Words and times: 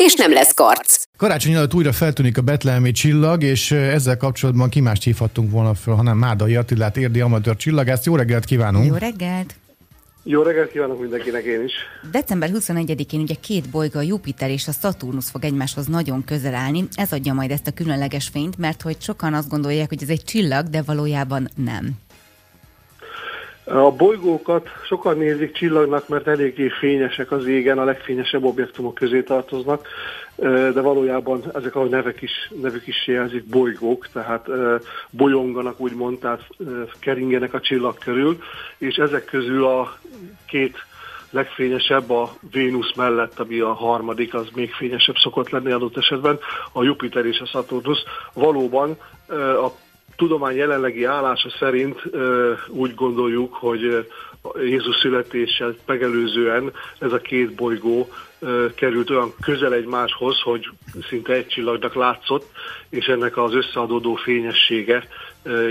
és 0.00 0.14
nem 0.14 0.32
lesz 0.32 0.54
karc. 0.54 1.04
Karácsony 1.16 1.52
előtt 1.52 1.74
újra 1.74 1.92
feltűnik 1.92 2.38
a 2.38 2.42
betlehemi 2.42 2.90
csillag, 2.90 3.42
és 3.42 3.70
ezzel 3.70 4.16
kapcsolatban 4.16 4.68
ki 4.68 4.80
mást 4.80 5.02
hívhattunk 5.02 5.50
volna 5.50 5.74
föl, 5.74 5.94
hanem 5.94 6.18
Mádai 6.18 6.56
Attilát, 6.56 6.96
érdi 6.96 7.20
amatőr 7.20 7.56
csillagászt. 7.56 8.04
Jó 8.04 8.16
reggelt 8.16 8.44
kívánunk! 8.44 8.86
Jó 8.86 8.94
reggelt! 8.94 9.54
Jó 10.22 10.42
reggelt 10.42 10.70
kívánok 10.70 11.00
mindenkinek 11.00 11.44
én 11.44 11.64
is. 11.64 11.72
December 12.10 12.50
21-én 12.52 13.20
ugye 13.20 13.34
két 13.40 13.68
bolygó, 13.68 13.98
a 13.98 14.02
Jupiter 14.02 14.50
és 14.50 14.68
a 14.68 14.72
Saturnus 14.72 15.30
fog 15.30 15.44
egymáshoz 15.44 15.86
nagyon 15.86 16.24
közel 16.24 16.54
állni. 16.54 16.84
Ez 16.94 17.12
adja 17.12 17.32
majd 17.32 17.50
ezt 17.50 17.66
a 17.66 17.70
különleges 17.72 18.28
fényt, 18.28 18.58
mert 18.58 18.82
hogy 18.82 18.96
sokan 19.00 19.34
azt 19.34 19.48
gondolják, 19.48 19.88
hogy 19.88 20.02
ez 20.02 20.08
egy 20.08 20.24
csillag, 20.24 20.68
de 20.68 20.82
valójában 20.82 21.48
nem. 21.56 21.90
A 23.72 23.90
bolygókat 23.90 24.68
sokan 24.86 25.16
nézik 25.16 25.52
csillagnak, 25.52 26.08
mert 26.08 26.26
eléggé 26.26 26.68
fényesek 26.68 27.30
az 27.30 27.46
égen, 27.46 27.78
a 27.78 27.84
legfényesebb 27.84 28.44
objektumok 28.44 28.94
közé 28.94 29.22
tartoznak, 29.22 29.86
de 30.36 30.80
valójában 30.80 31.42
ezek 31.54 31.76
a 31.76 31.84
nevek 31.84 32.22
is, 32.22 32.50
nevük 32.62 32.86
is 32.86 33.06
jelzik 33.06 33.44
bolygók, 33.44 34.08
tehát 34.12 34.46
bolyonganak 35.10 35.80
úgymond, 35.80 36.18
tehát 36.18 36.46
keringenek 37.00 37.54
a 37.54 37.60
csillag 37.60 37.98
körül, 37.98 38.38
és 38.78 38.96
ezek 38.96 39.24
közül 39.24 39.64
a 39.64 39.98
két 40.46 40.76
legfényesebb 41.30 42.10
a 42.10 42.32
Vénusz 42.50 42.94
mellett, 42.96 43.38
ami 43.38 43.60
a 43.60 43.72
harmadik, 43.72 44.34
az 44.34 44.46
még 44.54 44.72
fényesebb 44.72 45.16
szokott 45.16 45.50
lenni 45.50 45.72
adott 45.72 45.96
esetben, 45.96 46.38
a 46.72 46.82
Jupiter 46.82 47.26
és 47.26 47.40
a 47.40 47.46
Saturnus. 47.46 47.98
Valóban 48.32 48.96
a 49.64 49.68
tudomány 50.20 50.56
jelenlegi 50.56 51.04
állása 51.04 51.50
szerint 51.58 52.02
úgy 52.68 52.94
gondoljuk, 52.94 53.54
hogy 53.54 54.08
Jézus 54.54 54.96
születéssel 54.96 55.74
megelőzően 55.86 56.72
ez 56.98 57.12
a 57.12 57.18
két 57.18 57.54
bolygó 57.54 58.08
került 58.74 59.10
olyan 59.10 59.32
közel 59.40 59.72
egymáshoz, 59.72 60.40
hogy 60.40 60.68
szinte 61.08 61.32
egy 61.32 61.46
csillagnak 61.46 61.94
látszott, 61.94 62.50
és 62.90 63.06
ennek 63.06 63.36
az 63.36 63.54
összeadódó 63.54 64.14
fényessége 64.14 65.08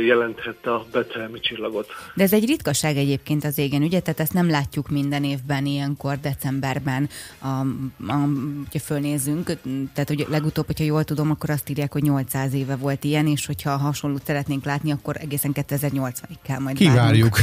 jelenthette 0.06 0.74
a 0.74 0.86
betelmi 0.92 1.40
csillagot. 1.40 1.88
De 2.14 2.24
ez 2.24 2.34
egy 2.34 2.46
ritkaság 2.46 2.98
egyébként 2.98 3.44
az 3.44 3.58
égen, 3.58 3.82
ugye? 3.82 4.00
Tehát 4.00 4.20
ezt 4.20 4.34
nem 4.34 4.50
látjuk 4.50 4.90
minden 4.90 5.24
évben 5.24 5.66
ilyenkor, 5.66 6.20
decemberben, 6.20 7.10
a, 7.40 7.48
a, 7.48 8.28
hogyha 8.64 8.80
fölnézünk. 8.86 9.46
Tehát, 9.94 10.08
hogy 10.08 10.26
legutóbb, 10.30 10.66
hogyha 10.66 10.84
jól 10.84 11.04
tudom, 11.04 11.32
akkor 11.32 11.50
azt 11.50 11.70
írják, 11.70 11.92
hogy 11.92 12.04
800 12.04 12.54
éve 12.54 12.76
volt 12.76 13.04
ilyen, 13.04 13.28
és 13.28 13.46
hogyha 13.46 13.78
hasonlót 13.78 14.26
szeretnénk 14.26 14.66
látni, 14.66 14.92
akkor 14.92 15.16
egészen 15.20 15.52
2080-ig 15.56 16.38
kell 16.44 16.60
majd 16.60 16.76
Kivárjuk. 16.76 17.38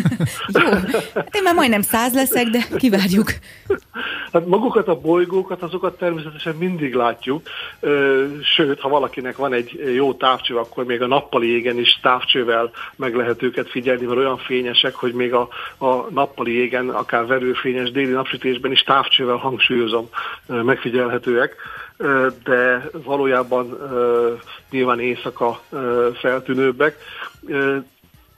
Jó, 0.54 0.70
hát 1.14 1.34
én 1.34 1.42
már 1.42 1.54
majdnem 1.54 1.82
száz 1.82 2.12
leszek, 2.12 2.46
de 2.46 2.66
kivárjuk. 2.76 3.32
Hát 4.32 4.46
magukat 4.46 4.88
a 4.88 5.00
bolygókat, 5.00 5.62
azokat 5.62 5.98
természetesen 5.98 6.54
mindig 6.54 6.94
látjuk, 6.94 7.42
sőt, 8.42 8.80
ha 8.80 8.88
valakinek 8.88 9.36
van 9.36 9.52
egy 9.52 9.92
jó 9.94 10.14
távcső, 10.14 10.56
akkor 10.56 10.84
még 10.84 11.02
a 11.02 11.06
nappali 11.06 11.48
égen 11.48 11.78
is 11.78 11.98
távcsővel 12.02 12.70
meg 12.96 13.14
lehet 13.14 13.42
őket 13.42 13.70
figyelni, 13.70 14.04
mert 14.04 14.18
olyan 14.18 14.38
fényesek, 14.38 14.94
hogy 14.94 15.12
még 15.12 15.34
a, 15.34 15.48
a 15.78 16.10
nappali 16.10 16.52
égen, 16.52 16.88
akár 16.88 17.26
verőfényes 17.26 17.90
déli 17.90 18.12
napsütésben 18.12 18.72
is 18.72 18.82
távcsővel 18.82 19.36
hangsúlyozom 19.36 20.08
megfigyelhetőek 20.46 21.56
de 22.44 22.90
valójában 23.04 23.78
nyilván 24.70 25.00
éjszaka 25.00 25.60
feltűnőbbek. 26.14 26.96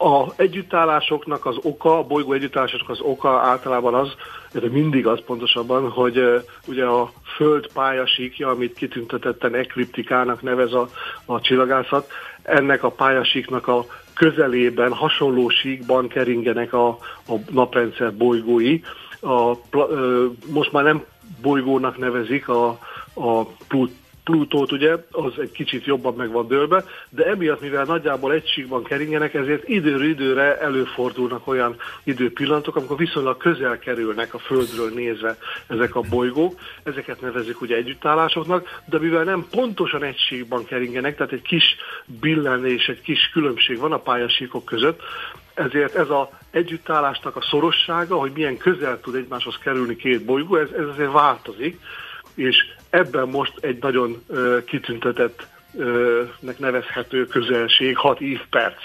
A 0.04 0.32
együttállásoknak 0.36 1.46
az 1.46 1.56
oka, 1.62 1.98
a 1.98 2.02
bolygó 2.02 2.32
együttállásoknak 2.32 2.88
az 2.88 3.00
oka 3.00 3.40
általában 3.40 3.94
az, 3.94 4.14
de 4.52 4.68
mindig 4.68 5.06
az 5.06 5.20
pontosabban, 5.26 5.90
hogy 5.90 6.18
uh, 6.18 6.42
ugye 6.66 6.84
a 6.84 7.12
Föld 7.36 7.72
pályasíkja, 7.72 8.48
amit 8.48 8.74
kitüntetetten 8.74 9.54
ekliptikának 9.54 10.42
nevez 10.42 10.72
a, 10.72 10.88
a 11.24 11.40
csillagászat, 11.40 12.10
ennek 12.42 12.82
a 12.82 12.90
pályasíknak 12.90 13.68
a 13.68 13.84
közelében, 14.14 14.92
hasonló 14.92 15.48
síkban 15.48 16.08
keringenek 16.08 16.72
a, 16.72 16.88
a 17.28 17.34
naprendszer 17.50 18.14
bolygói. 18.14 18.80
A, 19.20 19.56
uh, 19.72 20.24
most 20.46 20.72
már 20.72 20.84
nem 20.84 21.04
bolygónak 21.42 21.98
nevezik 21.98 22.48
a, 22.48 22.68
a 23.14 23.44
Plut 23.68 23.92
Plutót 24.24 24.72
ugye, 24.72 24.96
az 25.10 25.32
egy 25.38 25.50
kicsit 25.50 25.84
jobban 25.84 26.14
meg 26.14 26.30
van 26.30 26.46
dőlve, 26.48 26.84
de 27.10 27.24
emiatt, 27.24 27.60
mivel 27.60 27.84
nagyjából 27.84 28.32
egységben 28.32 28.82
keringenek, 28.82 29.34
ezért 29.34 29.68
időről 29.68 30.08
időre 30.08 30.58
előfordulnak 30.60 31.46
olyan 31.46 31.76
időpillanatok, 32.04 32.76
amikor 32.76 32.96
viszonylag 32.96 33.36
közel 33.36 33.78
kerülnek 33.78 34.34
a 34.34 34.38
Földről 34.38 34.90
nézve 34.94 35.36
ezek 35.66 35.94
a 35.94 36.00
bolygók, 36.00 36.60
ezeket 36.82 37.20
nevezik 37.20 37.60
ugye 37.60 37.76
együttállásoknak, 37.76 38.82
de 38.84 38.98
mivel 38.98 39.24
nem 39.24 39.46
pontosan 39.50 40.02
egységben 40.02 40.64
keringenek, 40.64 41.16
tehát 41.16 41.32
egy 41.32 41.42
kis 41.42 41.76
billenés, 42.20 42.88
egy 42.88 43.00
kis 43.00 43.30
különbség 43.32 43.78
van 43.78 43.92
a 43.92 43.98
pályasíkok 43.98 44.64
között, 44.64 45.02
ezért 45.54 45.94
ez 45.94 46.10
az 46.10 46.26
együttállásnak 46.50 47.36
a 47.36 47.42
szorossága, 47.50 48.16
hogy 48.16 48.32
milyen 48.34 48.56
közel 48.56 49.00
tud 49.00 49.14
egymáshoz 49.14 49.58
kerülni 49.58 49.96
két 49.96 50.24
bolygó, 50.24 50.56
ez, 50.56 50.68
ez 50.70 50.86
azért 50.86 51.12
változik, 51.12 51.80
és 52.34 52.56
ebben 52.90 53.28
most 53.28 53.52
egy 53.60 53.78
nagyon 53.80 54.22
uh, 54.26 54.64
kitüntetett 54.64 55.46
nek 56.40 56.58
nevezhető 56.58 57.26
közelség, 57.26 57.96
6 57.96 58.20
évperc 58.20 58.76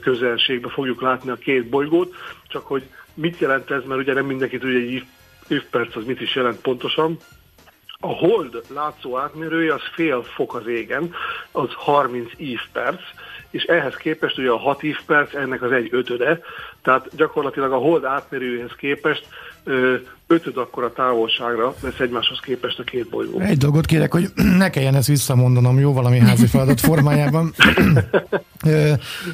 közelségbe 0.00 0.68
fogjuk 0.68 1.00
látni 1.00 1.30
a 1.30 1.36
két 1.36 1.68
bolygót, 1.68 2.14
csak 2.48 2.66
hogy 2.66 2.82
mit 3.14 3.38
jelent 3.38 3.70
ez, 3.70 3.84
mert 3.84 4.00
ugye 4.00 4.12
nem 4.12 4.26
mindenki 4.26 4.58
tudja, 4.58 4.78
egy 4.78 5.04
évperc 5.48 5.96
az 5.96 6.04
mit 6.04 6.20
is 6.20 6.34
jelent 6.34 6.60
pontosan. 6.60 7.16
A 8.00 8.06
hold 8.06 8.62
látszó 8.74 9.18
átmérője 9.18 9.74
az 9.74 9.82
fél 9.94 10.22
fok 10.22 10.54
az 10.54 10.66
égen, 10.66 11.14
az 11.50 11.68
30 11.72 12.30
évperc, 12.36 13.00
és 13.50 13.62
ehhez 13.62 13.94
képest 13.94 14.38
ugye 14.38 14.50
a 14.50 14.56
6 14.56 14.82
évperc 14.82 15.34
ennek 15.34 15.62
az 15.62 15.72
egy 15.72 15.88
ötöde, 15.90 16.40
tehát 16.82 17.16
gyakorlatilag 17.16 17.72
a 17.72 17.76
hold 17.76 18.04
átmérőjéhez 18.04 18.74
képest 18.76 19.26
ötöd 20.32 20.56
akkora 20.56 20.92
távolságra 20.92 21.74
lesz 21.80 21.98
egymáshoz 21.98 22.40
képest 22.40 22.78
a 22.78 22.82
két 22.82 23.08
bolygó. 23.08 23.40
Egy 23.40 23.58
dolgot 23.58 23.86
kérek, 23.86 24.12
hogy 24.12 24.28
ne 24.58 24.70
kelljen 24.70 24.94
ezt 24.94 25.06
visszamondanom, 25.06 25.78
jó, 25.78 25.92
valami 25.92 26.18
házi 26.18 26.46
feladat 26.46 26.80
formájában. 26.80 27.52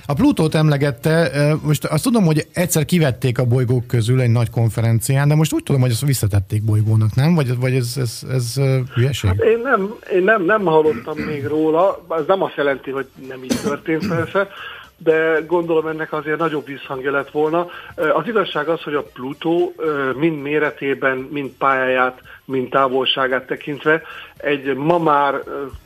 A 0.06 0.14
Plutót 0.14 0.54
emlegette, 0.54 1.30
most 1.62 1.84
azt 1.84 2.02
tudom, 2.02 2.24
hogy 2.24 2.46
egyszer 2.52 2.84
kivették 2.84 3.38
a 3.38 3.44
bolygók 3.44 3.86
közül 3.86 4.20
egy 4.20 4.30
nagy 4.30 4.50
konferencián, 4.50 5.28
de 5.28 5.34
most 5.34 5.52
úgy 5.52 5.62
tudom, 5.62 5.80
hogy 5.80 5.90
ezt 5.90 6.04
visszatették 6.04 6.64
bolygónak, 6.64 7.14
nem? 7.14 7.34
Vagy, 7.34 7.58
vagy 7.58 7.74
ez, 7.74 7.94
ez, 7.96 8.20
ez 8.30 8.54
hülyeség? 8.94 9.30
Hát 9.30 9.40
én 9.40 9.60
nem, 9.62 9.94
én 10.12 10.22
nem, 10.22 10.44
nem 10.44 10.64
hallottam 10.64 11.18
még 11.18 11.46
róla, 11.46 12.04
ez 12.18 12.24
nem 12.26 12.42
azt 12.42 12.56
jelenti, 12.56 12.90
hogy 12.90 13.06
nem 13.28 13.44
így 13.44 13.60
történt 13.62 14.08
persze, 14.08 14.48
de 14.98 15.44
gondolom 15.46 15.86
ennek 15.86 16.12
azért 16.12 16.38
nagyobb 16.38 16.66
visszhangja 16.66 17.10
lett 17.10 17.30
volna. 17.30 17.66
Az 17.94 18.26
igazság 18.26 18.68
az, 18.68 18.82
hogy 18.82 18.94
a 18.94 19.02
Plutó 19.02 19.74
mind 20.16 20.42
méretében, 20.42 21.16
mind 21.16 21.50
pályáját, 21.50 22.20
mind 22.44 22.68
távolságát 22.68 23.46
tekintve 23.46 24.02
egy 24.36 24.74
ma 24.74 24.98
már 24.98 25.42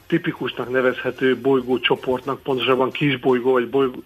tipikusnak 0.07 0.71
nevezhető 0.71 1.37
bolygócsoportnak, 1.37 2.43
pontosabban 2.43 2.91
kisbolygó, 2.91 3.53
vagy 3.53 3.69
bolygó, 3.69 4.03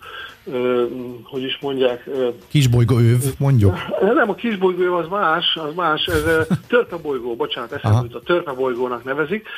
hogy 1.23 1.43
is 1.43 1.59
mondják? 1.61 2.09
Kisbolygó 2.49 2.99
őv, 2.99 3.23
mondjuk. 3.39 3.77
Nem, 4.01 4.31
a 4.31 4.35
kisbolygó 4.35 4.95
az 4.95 5.09
más, 5.09 5.57
az 5.57 5.75
más, 5.75 6.07
ez 6.07 6.23
törpebolygó, 6.69 7.37
bocsánat, 7.37 7.73
ezt 7.73 7.85
a 7.85 8.21
törpebolygónak 8.25 9.05
nevezik, 9.05 9.49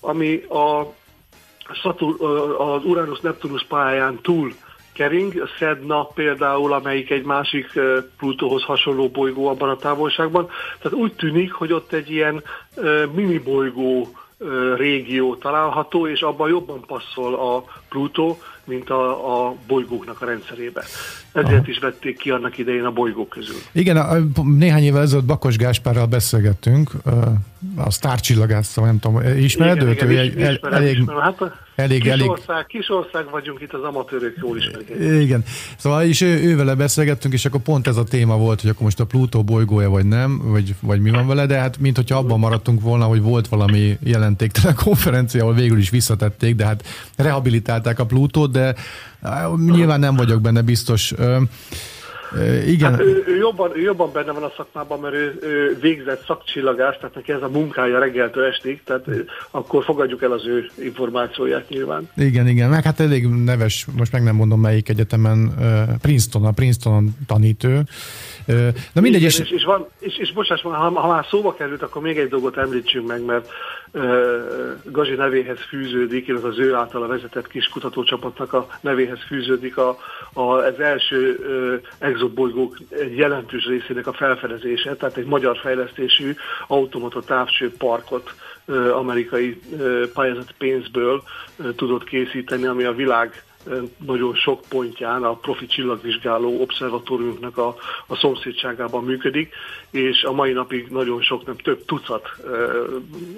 ami 0.00 0.42
a 0.48 0.94
Satur, 1.72 2.16
az 2.58 2.84
Uranus-Neptunus 2.84 3.64
pályán 3.64 4.18
túl 4.22 4.52
kering, 4.92 5.40
a 5.40 5.46
Sedna 5.46 6.04
például, 6.04 6.72
amelyik 6.72 7.10
egy 7.10 7.24
másik 7.24 7.80
Plutóhoz 8.18 8.62
hasonló 8.62 9.08
bolygó 9.08 9.48
abban 9.48 9.68
a 9.68 9.76
távolságban. 9.76 10.48
Tehát 10.82 10.98
úgy 10.98 11.12
tűnik, 11.12 11.52
hogy 11.52 11.72
ott 11.72 11.92
egy 11.92 12.10
ilyen 12.10 12.42
mini 13.14 13.38
bolygó 13.38 14.08
régió 14.76 15.36
található, 15.36 16.06
és 16.08 16.20
abban 16.22 16.48
jobban 16.48 16.80
passzol 16.86 17.34
a 17.34 17.64
Plutó, 17.88 18.38
mint 18.64 18.90
a, 18.90 19.46
a 19.46 19.54
bolygóknak 19.66 20.22
a 20.22 20.24
rendszerébe. 20.24 20.84
Ezért 21.32 21.52
Aha. 21.52 21.64
is 21.66 21.78
vették 21.78 22.18
ki 22.18 22.30
annak 22.30 22.58
idején 22.58 22.84
a 22.84 22.90
bolygók 22.90 23.28
közül. 23.28 23.56
Igen, 23.72 23.96
a, 23.96 24.16
néhány 24.42 24.82
évvel 24.82 25.02
ezelőtt 25.02 25.24
Bakos 25.24 25.56
Gáspárral 25.56 26.06
beszélgettünk, 26.06 26.90
a 27.76 27.90
sztárcsillagásszal, 27.90 28.84
nem 28.84 28.98
tudom, 28.98 29.36
ismered 29.38 29.76
igen, 29.76 29.88
őt? 29.88 30.02
Igen, 30.02 30.18
egy, 30.18 30.38
ismerem, 30.38 30.82
elég, 30.82 30.98
ismerem. 30.98 31.22
Hát, 31.22 31.63
elég, 31.74 32.00
kis, 32.00 32.10
elég... 32.10 32.28
Ország, 32.30 32.66
kis 32.66 32.90
ország 32.90 33.30
vagyunk 33.30 33.60
itt, 33.60 33.72
az 33.72 33.82
amatőrök 33.82 34.36
jól 34.40 34.56
ismerik. 34.56 35.22
Igen. 35.22 35.44
Szóval 35.76 36.04
is 36.04 36.20
ő, 36.20 36.42
ővele 36.42 36.74
beszélgettünk, 36.74 37.34
és 37.34 37.44
akkor 37.44 37.60
pont 37.60 37.86
ez 37.86 37.96
a 37.96 38.04
téma 38.04 38.36
volt, 38.36 38.60
hogy 38.60 38.70
akkor 38.70 38.82
most 38.82 39.00
a 39.00 39.04
Plutó 39.04 39.44
bolygója 39.44 39.90
vagy 39.90 40.06
nem, 40.06 40.40
vagy, 40.44 40.74
vagy 40.80 41.00
mi 41.00 41.10
van 41.10 41.26
vele, 41.26 41.46
de 41.46 41.58
hát 41.58 41.78
mint 41.78 41.96
hogyha 41.96 42.18
abban 42.18 42.38
maradtunk 42.38 42.80
volna, 42.80 43.04
hogy 43.04 43.22
volt 43.22 43.48
valami 43.48 43.98
jelentéktelen 44.02 44.74
konferencia, 44.84 45.42
ahol 45.42 45.54
végül 45.54 45.78
is 45.78 45.90
visszatették, 45.90 46.54
de 46.56 46.64
hát 46.64 46.84
rehabilitálták 47.16 47.98
a 47.98 48.06
Plutót, 48.06 48.50
de 48.50 48.74
nyilván 49.70 50.00
nem 50.00 50.16
vagyok 50.16 50.40
benne 50.40 50.62
biztos. 50.62 51.14
Igen. 52.66 52.90
Hát 52.90 53.00
ő, 53.00 53.24
ő, 53.26 53.36
jobban, 53.36 53.70
ő 53.76 53.80
jobban 53.80 54.12
benne 54.12 54.32
van 54.32 54.42
a 54.42 54.52
szakmában, 54.56 55.00
mert 55.00 55.14
ő, 55.14 55.38
ő 55.42 55.78
végzett 55.80 56.24
szakcsillagás, 56.26 56.96
tehát 56.96 57.14
neki 57.14 57.32
ez 57.32 57.42
a 57.42 57.48
munkája 57.48 57.98
reggeltől 57.98 58.44
estig, 58.44 58.82
tehát 58.84 59.06
akkor 59.50 59.84
fogadjuk 59.84 60.22
el 60.22 60.32
az 60.32 60.46
ő 60.46 60.70
információját 60.78 61.68
nyilván. 61.68 62.10
Igen, 62.16 62.48
igen, 62.48 62.70
meg 62.70 62.82
hát 62.82 63.00
elég 63.00 63.26
neves, 63.26 63.86
most 63.96 64.12
meg 64.12 64.22
nem 64.22 64.34
mondom 64.34 64.60
melyik 64.60 64.88
egyetemen, 64.88 65.54
Princeton, 66.00 66.44
a 66.44 66.50
Princeton 66.50 67.16
tanítő. 67.26 67.82
Na 68.92 69.00
mindegy, 69.00 69.20
igen, 69.20 69.22
és, 69.22 69.38
és, 69.38 69.50
és, 69.50 69.64
van, 69.64 69.86
és, 69.98 70.18
és 70.18 70.32
bocsáss, 70.32 70.62
ha, 70.62 70.70
ha 70.70 71.08
már 71.08 71.26
szóba 71.30 71.54
került, 71.54 71.82
akkor 71.82 72.02
még 72.02 72.18
egy 72.18 72.28
dolgot 72.28 72.56
említsünk 72.56 73.06
meg, 73.06 73.24
mert 73.24 73.48
Gazi 74.84 75.14
nevéhez 75.14 75.58
fűződik, 75.68 76.28
illetve 76.28 76.48
az 76.48 76.58
ő 76.58 76.74
által 76.74 77.02
a 77.02 77.06
vezetett 77.06 77.48
kis 77.48 77.68
kutatócsapatnak 77.68 78.52
a 78.52 78.68
nevéhez 78.80 79.18
fűződik 79.26 79.76
a, 79.76 79.98
a, 80.32 80.42
az 80.42 80.80
első 80.80 81.40
exobolygók 82.24 82.78
egy 82.88 83.16
jelentős 83.16 83.64
részének 83.64 84.06
a 84.06 84.12
felfedezése, 84.12 84.96
tehát 84.96 85.16
egy 85.16 85.26
magyar 85.26 85.58
fejlesztésű 85.58 86.34
automata 86.66 87.20
távcső 87.20 87.72
parkot 87.78 88.34
amerikai 88.92 89.60
pályázati 90.14 90.52
pénzből 90.58 91.22
tudott 91.76 92.04
készíteni, 92.04 92.66
ami 92.66 92.84
a 92.84 92.92
világ 92.92 93.44
nagyon 94.06 94.34
sok 94.34 94.60
pontján 94.68 95.22
a 95.22 95.34
profi 95.34 95.66
csillagvizsgáló 95.66 96.60
obszervatóriumnak 96.60 97.58
a, 97.58 97.76
a 98.06 98.16
szomszédságában 98.16 99.04
működik, 99.04 99.54
és 99.90 100.22
a 100.22 100.32
mai 100.32 100.52
napig 100.52 100.88
nagyon 100.88 101.22
sok, 101.22 101.46
nem 101.46 101.56
több 101.56 101.84
tucat 101.84 102.28
ö, 102.42 102.84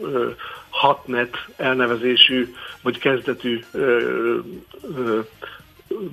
ö, 0.03 0.31
hatnet 0.71 1.37
elnevezésű, 1.56 2.55
vagy 2.82 2.99
kezdetű 2.99 3.61
ö, 3.73 4.39
ö, 4.97 5.21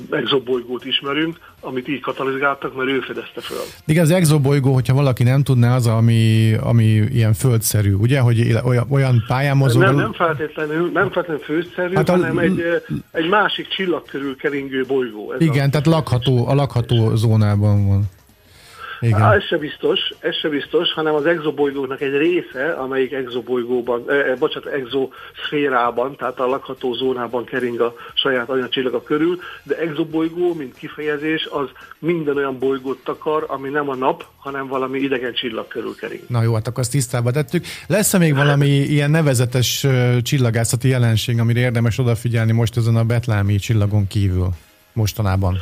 exobolygót 0.09 0.85
ismerünk, 0.85 1.37
amit 1.59 1.87
így 1.87 1.99
katalizáltak, 1.99 2.75
mert 2.75 2.89
ő 2.89 2.99
fedezte 2.99 3.41
föl. 3.41 3.57
Igen, 3.85 4.03
az 4.03 4.11
exobolygó, 4.11 4.73
hogyha 4.73 4.93
valaki 4.93 5.23
nem 5.23 5.43
tudná, 5.43 5.75
az, 5.75 5.87
ami, 5.87 6.53
ami 6.53 6.83
ilyen 6.83 7.33
földszerű, 7.33 7.93
ugye, 7.93 8.19
hogy 8.19 8.57
olyan, 8.63 8.85
olyan 8.89 9.23
pályán 9.27 9.57
mozog. 9.57 9.81
Nem, 9.81 9.95
nem 9.95 10.13
feltétlenül, 10.13 10.91
nem 10.91 11.11
feltétlenül 11.11 11.43
földszerű, 11.43 11.93
hát 11.95 12.09
a, 12.09 12.11
hanem 12.11 12.37
egy, 12.37 12.61
egy 13.11 13.29
másik 13.29 13.67
csillag 13.67 14.03
körül 14.05 14.35
keringő 14.35 14.85
bolygó. 14.87 15.31
Ez 15.31 15.41
igen, 15.41 15.67
a, 15.67 15.69
tehát 15.69 15.85
lakható, 15.85 16.47
a 16.47 16.53
lakható 16.53 17.15
zónában 17.15 17.87
van. 17.87 18.03
Igen. 19.03 19.19
Há, 19.19 19.33
ez 19.33 19.43
se 19.43 19.57
biztos, 19.57 19.99
ez 20.19 20.35
se 20.35 20.49
biztos, 20.49 20.93
hanem 20.93 21.13
az 21.13 21.25
exobolygóknak 21.25 22.01
egy 22.01 22.17
része, 22.17 22.71
amelyik 22.71 23.11
exobolygóban, 23.11 24.03
eh, 24.09 24.35
bocsánat, 24.39 24.69
exoszférában, 24.73 26.15
tehát 26.15 26.39
a 26.39 26.47
lakható 26.47 26.93
zónában 26.93 27.45
kering 27.45 27.79
a 27.79 27.93
saját 28.13 28.49
anyacsillaga 28.49 29.03
körül, 29.03 29.39
de 29.63 29.77
exobolygó, 29.77 30.53
mint 30.53 30.75
kifejezés, 30.75 31.47
az 31.51 31.69
minden 31.99 32.37
olyan 32.37 32.59
bolygót 32.59 33.03
takar, 33.03 33.45
ami 33.47 33.69
nem 33.69 33.89
a 33.89 33.95
nap, 33.95 34.25
hanem 34.37 34.67
valami 34.67 34.99
idegen 34.99 35.33
csillag 35.33 35.67
körül 35.67 35.95
kering. 35.95 36.21
Na 36.27 36.43
jó, 36.43 36.53
hát 36.53 36.67
akkor 36.67 36.79
azt 36.79 36.91
tisztába 36.91 37.31
tettük. 37.31 37.65
Lesz-e 37.87 38.17
még 38.17 38.35
valami 38.35 38.67
ilyen 38.67 39.11
nevezetes 39.11 39.87
csillagászati 40.21 40.87
jelenség, 40.87 41.39
amire 41.39 41.59
érdemes 41.59 41.99
odafigyelni 41.99 42.51
most 42.51 42.77
ezen 42.77 42.95
a 42.95 43.03
betlámi 43.03 43.55
csillagon 43.55 44.07
kívül 44.07 44.49
mostanában? 44.93 45.57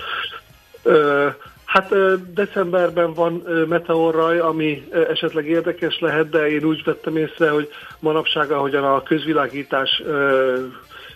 Ö, 0.84 1.28
Hát 1.72 1.94
decemberben 2.34 3.14
van 3.14 3.44
meteorraj, 3.68 4.40
ami 4.40 4.84
esetleg 5.10 5.48
érdekes 5.48 6.00
lehet, 6.00 6.30
de 6.30 6.50
én 6.50 6.64
úgy 6.64 6.84
vettem 6.84 7.18
észre, 7.18 7.50
hogy 7.50 7.70
manapság, 8.00 8.52
ahogyan 8.52 8.84
a 8.84 9.04
közvilágítás 9.04 10.04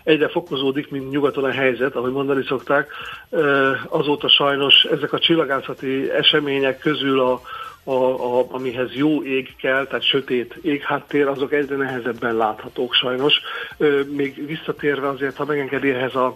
egyre 0.03 0.27
fokozódik, 0.27 0.91
mint 0.91 1.09
nyugaton 1.09 1.43
a 1.43 1.51
helyzet, 1.51 1.95
ahogy 1.95 2.11
mondani 2.11 2.43
szokták, 2.47 2.91
azóta 3.89 4.29
sajnos 4.29 4.83
ezek 4.83 5.13
a 5.13 5.19
csillagászati 5.19 6.11
események 6.11 6.79
közül 6.79 7.19
a, 7.19 7.41
a, 7.83 7.93
a, 7.93 8.45
amihez 8.51 8.93
jó 8.93 9.23
ég 9.23 9.55
kell, 9.55 9.85
tehát 9.85 10.07
sötét 10.07 10.55
égháttér, 10.61 11.27
azok 11.27 11.53
egyre 11.53 11.75
nehezebben 11.75 12.35
láthatók 12.35 12.93
sajnos. 12.93 13.41
Még 14.07 14.45
visszatérve 14.47 15.07
azért, 15.07 15.35
ha 15.35 15.45
megengedi 15.45 15.89
ehhez 15.89 16.15
a 16.15 16.35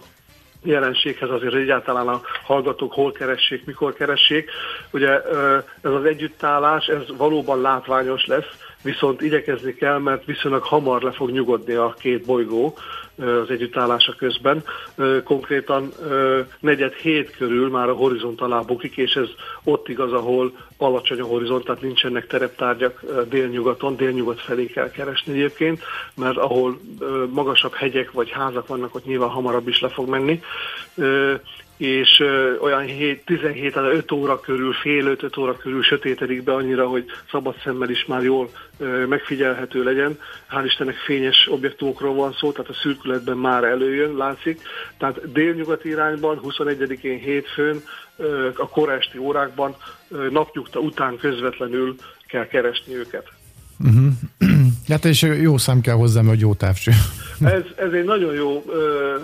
jelenséghez 0.62 1.30
azért 1.30 1.54
egyáltalán 1.54 2.08
a 2.08 2.20
hallgatók 2.44 2.92
hol 2.92 3.12
keressék, 3.12 3.64
mikor 3.64 3.92
keressék. 3.92 4.50
Ugye 4.90 5.22
ez 5.82 5.90
az 5.90 6.04
együttállás, 6.04 6.86
ez 6.86 7.16
valóban 7.16 7.60
látványos 7.60 8.26
lesz, 8.26 8.48
viszont 8.82 9.22
igyekezni 9.22 9.74
kell, 9.74 9.98
mert 9.98 10.24
viszonylag 10.24 10.62
hamar 10.62 11.02
le 11.02 11.12
fog 11.12 11.30
nyugodni 11.30 11.74
a 11.74 11.94
két 11.98 12.24
bolygó 12.24 12.76
az 13.20 13.50
együttállása 13.50 14.14
közben. 14.18 14.64
Konkrétan 15.24 15.92
negyed 16.60 16.92
hét 16.92 17.30
körül 17.30 17.68
már 17.68 17.88
a 17.88 17.94
horizont 17.94 18.40
alá 18.40 18.60
bukik, 18.60 18.96
és 18.96 19.14
ez 19.14 19.28
ott 19.64 19.88
igaz, 19.88 20.12
ahol 20.12 20.52
alacsony 20.76 21.20
a 21.20 21.26
horizont, 21.26 21.64
tehát 21.64 21.82
nincsenek 21.82 22.26
tereptárgyak 22.26 23.00
délnyugaton, 23.28 23.96
délnyugat 23.96 24.40
felé 24.40 24.66
kell 24.66 24.90
keresni 24.90 25.32
egyébként, 25.32 25.82
mert 26.14 26.36
ahol 26.36 26.80
magasabb 27.30 27.74
hegyek 27.74 28.12
vagy 28.12 28.30
házak 28.30 28.66
vannak, 28.66 28.94
ott 28.94 29.04
nyilván 29.04 29.28
hamarabb 29.28 29.68
is 29.68 29.80
le 29.80 29.88
fog 29.88 30.08
menni 30.08 30.40
és 31.80 32.24
olyan 32.60 32.82
7, 32.82 33.24
17 33.24 33.76
5 33.76 34.12
óra 34.12 34.40
körül, 34.40 34.72
fél 34.72 35.06
5, 35.06 35.22
5 35.22 35.36
óra 35.36 35.56
körül 35.56 35.82
sötétedik 35.82 36.42
be 36.42 36.52
annyira, 36.52 36.88
hogy 36.88 37.04
szabad 37.30 37.54
szemmel 37.64 37.90
is 37.90 38.04
már 38.04 38.22
jól 38.22 38.50
megfigyelhető 39.08 39.82
legyen. 39.82 40.18
Hál' 40.50 40.64
Istennek 40.64 40.94
fényes 40.94 41.48
objektumokról 41.50 42.14
van 42.14 42.32
szó, 42.32 42.52
tehát 42.52 42.70
a 42.70 42.74
szürkületben 43.10 43.36
már 43.36 43.64
előjön, 43.64 44.16
látszik. 44.16 44.60
Tehát 44.98 45.32
délnyugati 45.32 45.88
irányban, 45.88 46.40
21-én 46.42 47.18
hétfőn, 47.18 47.82
a 48.56 48.68
koresti 48.68 49.18
órákban 49.18 49.76
napnyugta 50.30 50.78
után 50.78 51.16
közvetlenül 51.16 51.96
kell 52.26 52.46
keresni 52.46 52.94
őket. 52.94 53.28
Uh-huh. 53.78 54.12
Hát 54.88 55.04
és 55.04 55.22
jó 55.22 55.56
szem 55.56 55.80
kell 55.80 55.94
hozzá, 55.94 56.22
hogy 56.22 56.40
jó 56.40 56.54
távcső. 56.54 56.90
Ez, 57.40 57.62
ez 57.76 57.92
egy 57.92 58.04
nagyon 58.04 58.34
jó 58.34 58.64
ö, 58.68 59.14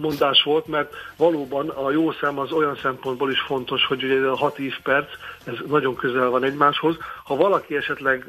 mondás 0.00 0.42
volt, 0.42 0.66
mert 0.66 0.92
valóban 1.16 1.68
a 1.68 1.90
jó 1.90 2.12
szem 2.12 2.38
az 2.38 2.52
olyan 2.52 2.78
szempontból 2.82 3.30
is 3.30 3.40
fontos, 3.40 3.84
hogy 3.86 4.04
ugye 4.04 4.26
a 4.26 4.36
6 4.36 4.58
perc, 4.82 5.06
ez 5.44 5.54
nagyon 5.68 5.94
közel 5.94 6.28
van 6.28 6.44
egymáshoz. 6.44 6.96
Ha 7.24 7.36
valaki 7.36 7.76
esetleg 7.76 8.24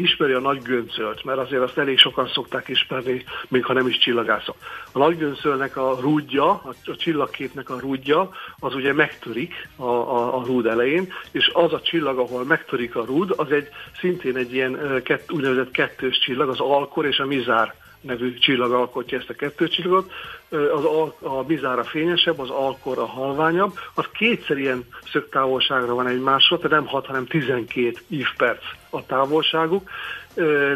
ismeri 0.00 0.32
a 0.32 0.40
nagy 0.40 0.62
göncölt, 0.62 1.24
mert 1.24 1.38
azért 1.38 1.62
azt 1.62 1.78
elég 1.78 1.98
sokan 1.98 2.28
szokták 2.28 2.68
ismerni, 2.68 3.24
még 3.48 3.64
ha 3.64 3.72
nem 3.72 3.86
is 3.86 3.98
csillagászok. 3.98 4.56
A 4.92 4.98
nagy 4.98 5.16
göncölnek 5.16 5.76
a 5.76 5.98
rúdja, 6.00 6.50
a, 6.50 6.74
a 6.84 6.96
csillagképnek 6.96 7.70
a 7.70 7.78
rúdja, 7.80 8.30
az 8.58 8.74
ugye 8.74 8.92
megtörik 8.92 9.68
a, 9.76 9.84
a, 9.84 10.36
a 10.36 10.44
rúd 10.44 10.66
elején, 10.66 11.12
és 11.30 11.50
az 11.52 11.72
a 11.72 11.80
csillag, 11.80 12.18
ahol 12.18 12.44
megtörik 12.44 12.96
a 12.96 13.04
rúd, 13.04 13.32
az 13.36 13.52
egy 13.52 13.68
szintén 14.00 14.36
egy 14.36 14.54
ilyen 14.54 15.02
kett, 15.04 15.32
úgynevezett 15.32 15.70
kettős 15.70 16.18
csillag, 16.18 16.48
az 16.48 16.60
Alkor 16.60 17.06
és 17.06 17.18
a 17.18 17.26
Mizár 17.26 17.74
nevű 18.00 18.34
csillag 18.38 18.72
alkotja 18.72 19.18
ezt 19.18 19.30
a 19.30 19.34
kettő 19.34 19.68
csillagot. 19.68 20.12
Az 20.50 20.84
al, 20.84 21.16
a 21.20 21.44
bizára 21.44 21.84
fényesebb, 21.84 22.38
az 22.38 22.50
alkor 22.50 22.98
a 22.98 23.06
halványabb. 23.06 23.78
Az 23.94 24.04
kétszer 24.12 24.58
ilyen 24.58 24.84
szögtávolságra 25.12 25.94
van 25.94 26.06
egymásra, 26.06 26.56
tehát 26.56 26.70
nem 26.70 26.86
6, 26.86 27.06
hanem 27.06 27.26
12 27.26 27.92
ívperc 28.08 28.62
a 28.90 29.06
távolságuk, 29.06 29.90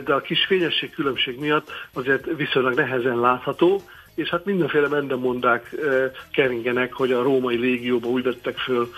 de 0.04 0.14
a 0.14 0.20
kis 0.20 0.44
fényesség 0.44 0.90
különbség 0.90 1.38
miatt 1.38 1.70
azért 1.92 2.36
viszonylag 2.36 2.74
nehezen 2.74 3.20
látható, 3.20 3.80
és 4.14 4.28
hát 4.28 4.44
mindenféle 4.44 4.88
mendemondák 4.88 5.76
keringenek, 6.32 6.92
hogy 6.92 7.12
a 7.12 7.22
római 7.22 7.56
légióba 7.56 8.08
úgy 8.08 8.22
vettek 8.22 8.58
föl 8.58 8.90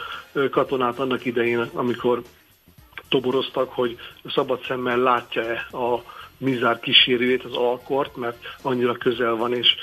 katonát 0.50 0.98
annak 0.98 1.24
idején, 1.24 1.70
amikor 1.72 2.22
toboroztak, 3.08 3.72
hogy 3.72 3.98
szabad 4.24 4.60
szemmel 4.66 4.98
látja-e 4.98 5.66
a 5.76 6.02
Mizár 6.38 6.80
kísérőjét, 6.80 7.44
az 7.44 7.54
Alkort, 7.54 8.16
mert 8.16 8.36
annyira 8.62 8.92
közel 8.92 9.34
van 9.34 9.54
és 9.54 9.74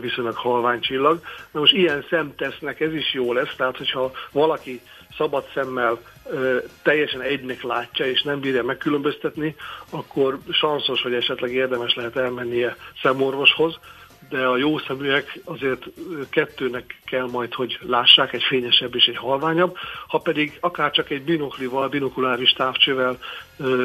viszonylag 0.00 0.34
halvány 0.34 0.80
csillag. 0.80 1.20
Na 1.50 1.60
most 1.60 1.72
ilyen 1.72 2.04
szemtesznek 2.10 2.80
ez 2.80 2.94
is 2.94 3.14
jó 3.14 3.32
lesz, 3.32 3.54
tehát 3.56 3.76
hogyha 3.76 4.12
valaki 4.32 4.80
szabad 5.16 5.44
szemmel 5.54 5.98
ö, 6.30 6.56
teljesen 6.82 7.20
egynek 7.20 7.62
látja, 7.62 8.06
és 8.06 8.22
nem 8.22 8.40
bírja 8.40 8.64
megkülönböztetni, 8.64 9.54
akkor 9.90 10.38
sanszos, 10.50 11.02
hogy 11.02 11.14
esetleg 11.14 11.52
érdemes 11.52 11.94
lehet 11.94 12.16
elmennie 12.16 12.76
szemorvoshoz, 13.02 13.78
de 14.28 14.46
a 14.46 14.56
jó 14.56 14.78
szeműek 14.78 15.40
azért 15.44 15.86
kettőnek 16.30 17.00
kell 17.04 17.28
majd, 17.30 17.54
hogy 17.54 17.78
lássák, 17.82 18.32
egy 18.32 18.42
fényesebb 18.42 18.94
és 18.94 19.06
egy 19.06 19.16
halványabb, 19.16 19.76
ha 20.08 20.18
pedig 20.18 20.58
akár 20.60 20.90
csak 20.90 21.10
egy 21.10 21.22
binoklival, 21.22 21.88
binokuláris 21.88 22.52
távcsővel, 22.52 23.18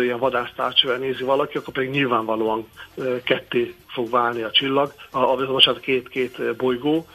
ilyen 0.02 0.20
vadásztávcsővel 0.20 0.98
nézi 0.98 1.24
valaki, 1.24 1.58
akkor 1.58 1.74
pedig 1.74 1.90
nyilvánvalóan 1.90 2.68
ketté 3.24 3.76
fog 3.88 4.10
válni 4.10 4.42
a 4.42 4.52
csillag, 4.52 4.94
a, 5.12 5.18
a, 5.20 5.60
a 5.64 5.74
két-két 5.74 6.56
bolygó, 6.56 7.08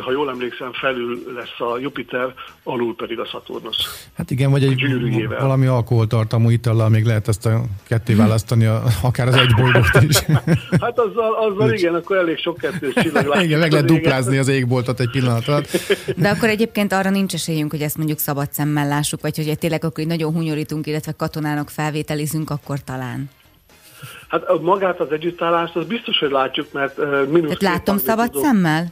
ha 0.00 0.12
jól 0.12 0.30
emlékszem, 0.30 0.72
felül 0.72 1.32
lesz 1.34 1.60
a 1.70 1.78
Jupiter, 1.78 2.34
alul 2.62 2.96
pedig 2.96 3.18
a 3.18 3.24
Saturnus. 3.24 3.76
Hát 4.16 4.30
igen, 4.30 4.50
vagy 4.50 4.64
egy 4.64 5.28
valami 5.40 5.66
alkoholtartalmú 5.66 6.50
itallal 6.50 6.88
még 6.88 7.04
lehet 7.04 7.28
ezt 7.28 7.46
a 7.46 7.64
ketté 7.86 8.14
választani, 8.14 8.64
a, 8.64 8.82
akár 9.02 9.28
az 9.28 9.34
egy 9.34 9.54
bolygót 9.54 10.02
is. 10.02 10.18
hát 10.84 10.98
azzal, 10.98 11.34
azzal 11.34 11.72
igen, 11.72 11.94
akkor 11.94 12.16
elég 12.16 12.38
sok 12.38 12.56
kettős 12.56 12.94
csillag 13.02 13.42
Igen, 13.42 13.58
meg 13.58 13.70
lehet 13.70 13.86
duplázni 13.86 14.38
az 14.38 14.48
égboltot 14.48 15.00
egy 15.00 15.10
pillanat 15.10 15.48
alatt. 15.48 15.68
De 16.16 16.28
akkor 16.28 16.48
egyébként 16.48 16.92
arra 16.92 17.10
nincs 17.10 17.34
esélyünk, 17.34 17.70
hogy 17.70 17.82
ezt 17.82 17.96
mondjuk 17.96 18.18
szabad 18.18 18.52
szemmel 18.52 18.88
lássuk, 18.88 19.20
vagy 19.20 19.36
hogy 19.36 19.58
tényleg 19.58 19.84
akkor 19.84 20.04
nagyon 20.04 20.32
hunyorítunk, 20.32 20.86
illetve 20.86 21.12
katonának 21.12 21.70
felvételizünk, 21.70 22.50
akkor 22.50 22.78
talán. 22.80 23.30
Hát 24.28 24.42
magát 24.60 25.00
az 25.00 25.12
együttállást, 25.12 25.76
az 25.76 25.86
biztos, 25.86 26.18
hogy 26.18 26.30
látjuk, 26.30 26.72
mert 26.72 26.98
uh, 26.98 27.26
mínusz... 27.26 27.58
Tehát 27.58 27.76
látom 27.76 27.98
szabad 27.98 28.30
tudok. 28.30 28.46
szemmel? 28.46 28.86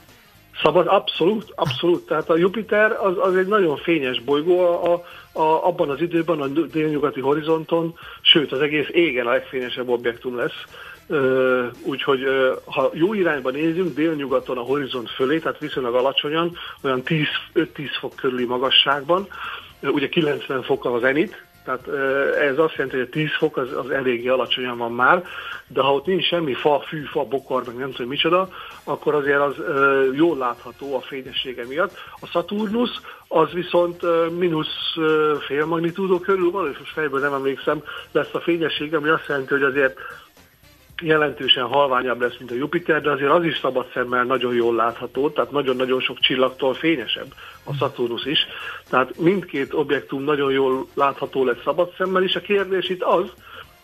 Szabad, 0.62 0.86
abszolút, 0.86 1.52
abszolút. 1.54 2.06
Tehát 2.06 2.30
a 2.30 2.36
Jupiter 2.36 2.92
az, 2.92 3.14
az 3.18 3.36
egy 3.36 3.46
nagyon 3.46 3.76
fényes 3.76 4.20
bolygó 4.20 4.60
a, 4.60 5.04
a, 5.32 5.66
abban 5.66 5.90
az 5.90 6.00
időben, 6.00 6.40
a 6.40 6.46
délnyugati 6.46 7.20
horizonton, 7.20 7.94
sőt 8.20 8.52
az 8.52 8.60
egész 8.60 8.88
égen 8.90 9.26
a 9.26 9.30
legfényesebb 9.30 9.88
objektum 9.88 10.36
lesz. 10.36 10.64
Úgyhogy 11.82 12.20
ha 12.64 12.90
jó 12.92 13.14
irányba 13.14 13.50
nézünk, 13.50 13.94
délnyugaton 13.94 14.58
a 14.58 14.62
horizont 14.62 15.10
fölé, 15.10 15.38
tehát 15.38 15.58
viszonylag 15.58 15.94
alacsonyan, 15.94 16.56
olyan 16.82 17.02
5-10 17.04 17.38
fok 18.00 18.14
körüli 18.16 18.44
magasságban, 18.44 19.26
ugye 19.80 20.08
90 20.08 20.62
fok 20.62 20.84
a 20.84 20.98
zenit, 20.98 21.44
tehát 21.66 21.88
ez 22.38 22.58
azt 22.58 22.74
jelenti, 22.74 22.96
hogy 22.98 23.06
a 23.06 23.10
10 23.10 23.28
fok 23.38 23.56
az, 23.56 23.72
az 23.72 23.90
eléggé 23.90 24.28
alacsonyan 24.28 24.78
van 24.78 24.92
már, 24.92 25.24
de 25.66 25.80
ha 25.80 25.94
ott 25.94 26.06
nincs 26.06 26.24
semmi 26.24 26.54
fa, 26.54 26.80
fű, 26.86 27.02
fa, 27.02 27.24
bokor, 27.24 27.62
meg 27.66 27.76
nem 27.76 27.90
tudom 27.90 28.08
micsoda, 28.08 28.48
akkor 28.84 29.14
azért 29.14 29.40
az 29.40 29.54
jól 30.14 30.36
látható 30.36 30.96
a 30.96 31.00
fényessége 31.00 31.66
miatt. 31.66 31.98
A 32.20 32.26
Saturnus 32.26 32.90
az 33.28 33.52
viszont 33.52 34.02
mínusz 34.38 34.94
fél 35.46 35.66
magnitúdó 35.66 36.18
körül 36.18 36.50
van, 36.50 36.70
és 36.70 36.78
most 36.78 36.92
fejből 36.92 37.20
nem 37.20 37.32
emlékszem, 37.32 37.82
lesz 38.12 38.34
a 38.34 38.40
fényessége, 38.40 38.96
ami 38.96 39.08
azt 39.08 39.26
jelenti, 39.28 39.52
hogy 39.52 39.62
azért 39.62 39.98
jelentősen 41.02 41.64
halványabb 41.64 42.20
lesz, 42.20 42.36
mint 42.38 42.50
a 42.50 42.54
Jupiter, 42.54 43.00
de 43.00 43.10
azért 43.10 43.30
az 43.30 43.44
is 43.44 43.58
szabad 43.58 43.90
szemmel 43.92 44.24
nagyon 44.24 44.54
jól 44.54 44.74
látható, 44.74 45.30
tehát 45.30 45.50
nagyon-nagyon 45.50 46.00
sok 46.00 46.18
csillagtól 46.18 46.74
fényesebb 46.74 47.34
a 47.64 47.74
Saturnus 47.74 48.24
is. 48.24 48.38
Tehát 48.88 49.18
mindkét 49.18 49.74
objektum 49.74 50.22
nagyon 50.22 50.52
jól 50.52 50.86
látható 50.94 51.44
lesz 51.44 51.62
szabad 51.64 51.94
szemmel, 51.96 52.22
és 52.22 52.34
a 52.34 52.40
kérdés 52.40 52.88
itt 52.88 53.02
az, 53.02 53.32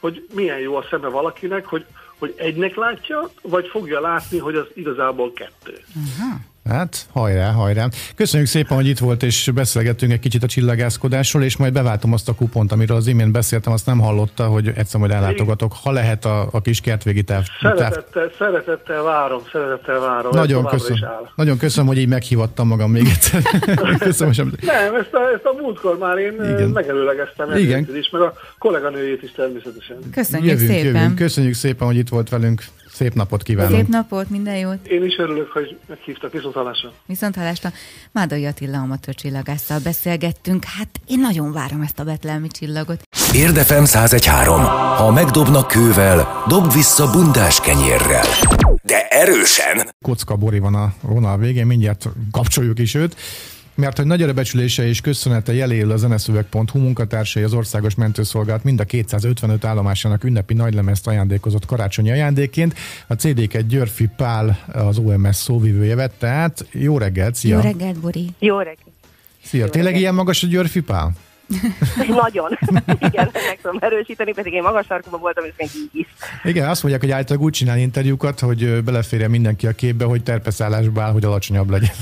hogy 0.01 0.27
milyen 0.35 0.59
jó 0.59 0.77
a 0.77 0.87
szeme 0.91 1.09
valakinek, 1.09 1.67
hogy, 1.67 1.85
hogy 2.19 2.35
egynek 2.37 2.75
látja, 2.75 3.29
vagy 3.43 3.69
fogja 3.69 4.01
látni, 4.01 4.39
hogy 4.39 4.55
az 4.55 4.67
igazából 4.75 5.33
kettő. 5.33 5.79
Uh-huh. 5.89 6.41
Hát, 6.69 7.07
hajrá, 7.13 7.51
hajrá. 7.51 7.89
Köszönjük 8.17 8.49
szépen, 8.49 8.77
hogy 8.77 8.87
itt 8.87 8.99
volt, 8.99 9.23
és 9.23 9.51
beszélgettünk 9.55 10.13
egy 10.13 10.19
kicsit 10.19 10.43
a 10.43 10.47
csillagászkodásról, 10.47 11.43
és 11.43 11.57
majd 11.57 11.73
beváltom 11.73 12.13
azt 12.13 12.29
a 12.29 12.35
kupont, 12.35 12.73
amiről 12.73 12.97
az 12.97 13.07
imént 13.07 13.33
beszéltem, 13.33 13.73
azt 13.73 13.87
nem 13.87 13.99
hallotta, 13.99 14.47
hogy 14.47 14.73
egyszer 14.77 15.01
majd 15.01 15.13
ellátogatok, 15.13 15.73
ha 15.83 15.91
lehet 15.91 16.25
a, 16.25 16.49
a 16.53 16.61
kis 16.61 16.81
kertvégi 16.81 17.23
táv. 17.23 17.45
Szeretettel, 17.61 18.31
szeretettel 18.39 19.03
várom, 19.03 19.41
szeretettel 19.53 19.99
várom. 19.99 20.31
Nagyon 20.35 20.65
köszönöm. 20.65 21.01
Nagyon 21.37 21.59
köszönöm, 21.59 21.87
hogy 21.89 21.99
így 21.99 22.09
meghívattam 22.09 22.69
magam 22.69 22.91
még 22.91 23.07
egyszer. 23.07 23.43
köszönöm, 23.99 24.33
sem... 24.33 24.53
Nem, 24.61 24.95
ezt 24.95 25.13
a, 25.13 25.33
ezt 25.35 25.45
a 25.45 25.53
múltkor 25.61 25.99
már 25.99 26.19
én 26.19 26.33
Igen. 26.33 26.69
megelőlegeztem 26.69 27.57
Igen. 27.57 27.89
is, 27.97 28.11
meg 28.11 28.23
a 28.23 28.33
kolléganőjét 28.59 29.23
is 29.23 29.33
természetesen. 29.33 29.97
Köszönjük 30.13 30.51
jövünk, 30.51 30.71
szépen. 30.71 30.87
Jövünk. 30.87 31.15
Köszönjük 31.15 31.55
szépen, 31.55 31.87
hogy 31.87 31.97
itt 31.97 32.09
volt 32.09 32.29
velünk. 32.29 32.63
Szép 32.93 33.15
napot 33.15 33.43
kívánok! 33.43 33.79
Szép 33.79 33.89
napot, 33.89 34.31
minden 34.31 34.57
jót! 34.57 34.87
Én 34.87 35.05
is 35.05 35.17
örülök, 35.19 35.51
hogy 35.51 35.79
meghívtak. 35.87 36.33
Viszont 36.33 36.55
hallásra! 36.55 36.93
Viszont 37.07 37.35
hallásra! 37.35 37.73
Mádai 38.11 38.47
Attila 38.47 38.79
amatőr 38.79 39.15
csillagásszal 39.15 39.79
beszélgettünk. 39.85 40.65
Hát 40.65 40.89
én 41.07 41.21
nagyon 41.21 41.53
várom 41.53 41.81
ezt 41.81 41.99
a 41.99 42.05
betlelmi 42.05 42.49
csillagot. 42.49 43.03
Érdefem 43.35 43.83
1013. 43.83 44.61
Ha 44.97 45.13
megdobnak 45.13 45.67
kővel, 45.67 46.45
dob 46.49 46.73
vissza 46.73 47.11
bundás 47.11 47.61
kenyérrel. 47.61 48.25
De 48.83 49.07
erősen! 49.09 49.89
Kocka 50.01 50.37
Bori 50.37 50.59
van 50.59 50.75
a 50.75 50.95
vonal 51.01 51.39
végén, 51.39 51.67
mindjárt 51.67 52.09
kapcsoljuk 52.31 52.79
is 52.79 52.95
őt 52.95 53.17
mert 53.75 53.97
hogy 53.97 54.07
nagy 54.07 54.35
becsülése 54.35 54.87
és 54.87 55.01
köszönete 55.01 55.55
jeléül 55.55 55.91
a 55.91 55.97
zeneszöveg.hu 55.97 56.79
munkatársai 56.79 57.43
az 57.43 57.53
Országos 57.53 57.95
Mentőszolgálat 57.95 58.65
mind 58.65 58.81
a 58.81 58.85
255 58.85 59.65
állomásának 59.65 60.25
ünnepi 60.25 60.55
nagylemezt 60.55 61.07
ajándékozott 61.07 61.67
karácsonyi 61.67 62.11
ajándékként. 62.11 62.75
A 63.07 63.15
CD-ket 63.15 63.67
Györfi 63.67 64.09
Pál, 64.17 64.59
az 64.73 64.99
OMS 64.99 65.37
szóvivője 65.37 65.95
vette 65.95 66.27
át. 66.27 66.67
Jó 66.73 66.99
reggelt, 66.99 67.35
szia! 67.35 67.57
Jó 67.57 67.63
reggelt, 67.63 68.01
Bori! 68.01 68.31
Jó 68.39 68.59
reggelt! 68.59 68.91
Szia, 69.45 69.65
Jó 69.65 69.67
tényleg 69.67 69.85
reggelt. 69.85 70.01
ilyen 70.03 70.15
magas 70.15 70.43
a 70.43 70.47
Györfi 70.47 70.81
Pál? 70.81 71.13
Nagyon. 72.23 72.59
Igen, 72.99 73.31
meg 73.33 73.59
tudom 73.63 73.79
erősíteni, 73.81 74.33
pedig 74.33 74.53
én 74.53 74.63
magas 74.63 74.87
sarkúban 74.87 75.21
voltam, 75.21 75.45
és 75.45 75.53
még 75.57 75.69
így 75.75 76.01
is. 76.01 76.07
Igen, 76.45 76.69
azt 76.69 76.83
mondják, 76.83 77.05
hogy 77.05 77.13
általában 77.13 77.47
úgy 77.47 77.53
csinál 77.53 77.79
interjúkat, 77.79 78.41
hogy 78.41 78.83
beleférje 78.83 79.29
mindenki 79.29 79.67
a 79.67 79.73
képbe, 79.73 80.05
hogy 80.05 80.23
terpeszállásba 80.23 81.03
áll, 81.03 81.13
hogy 81.13 81.25
alacsonyabb 81.25 81.71
legyen. 81.71 81.95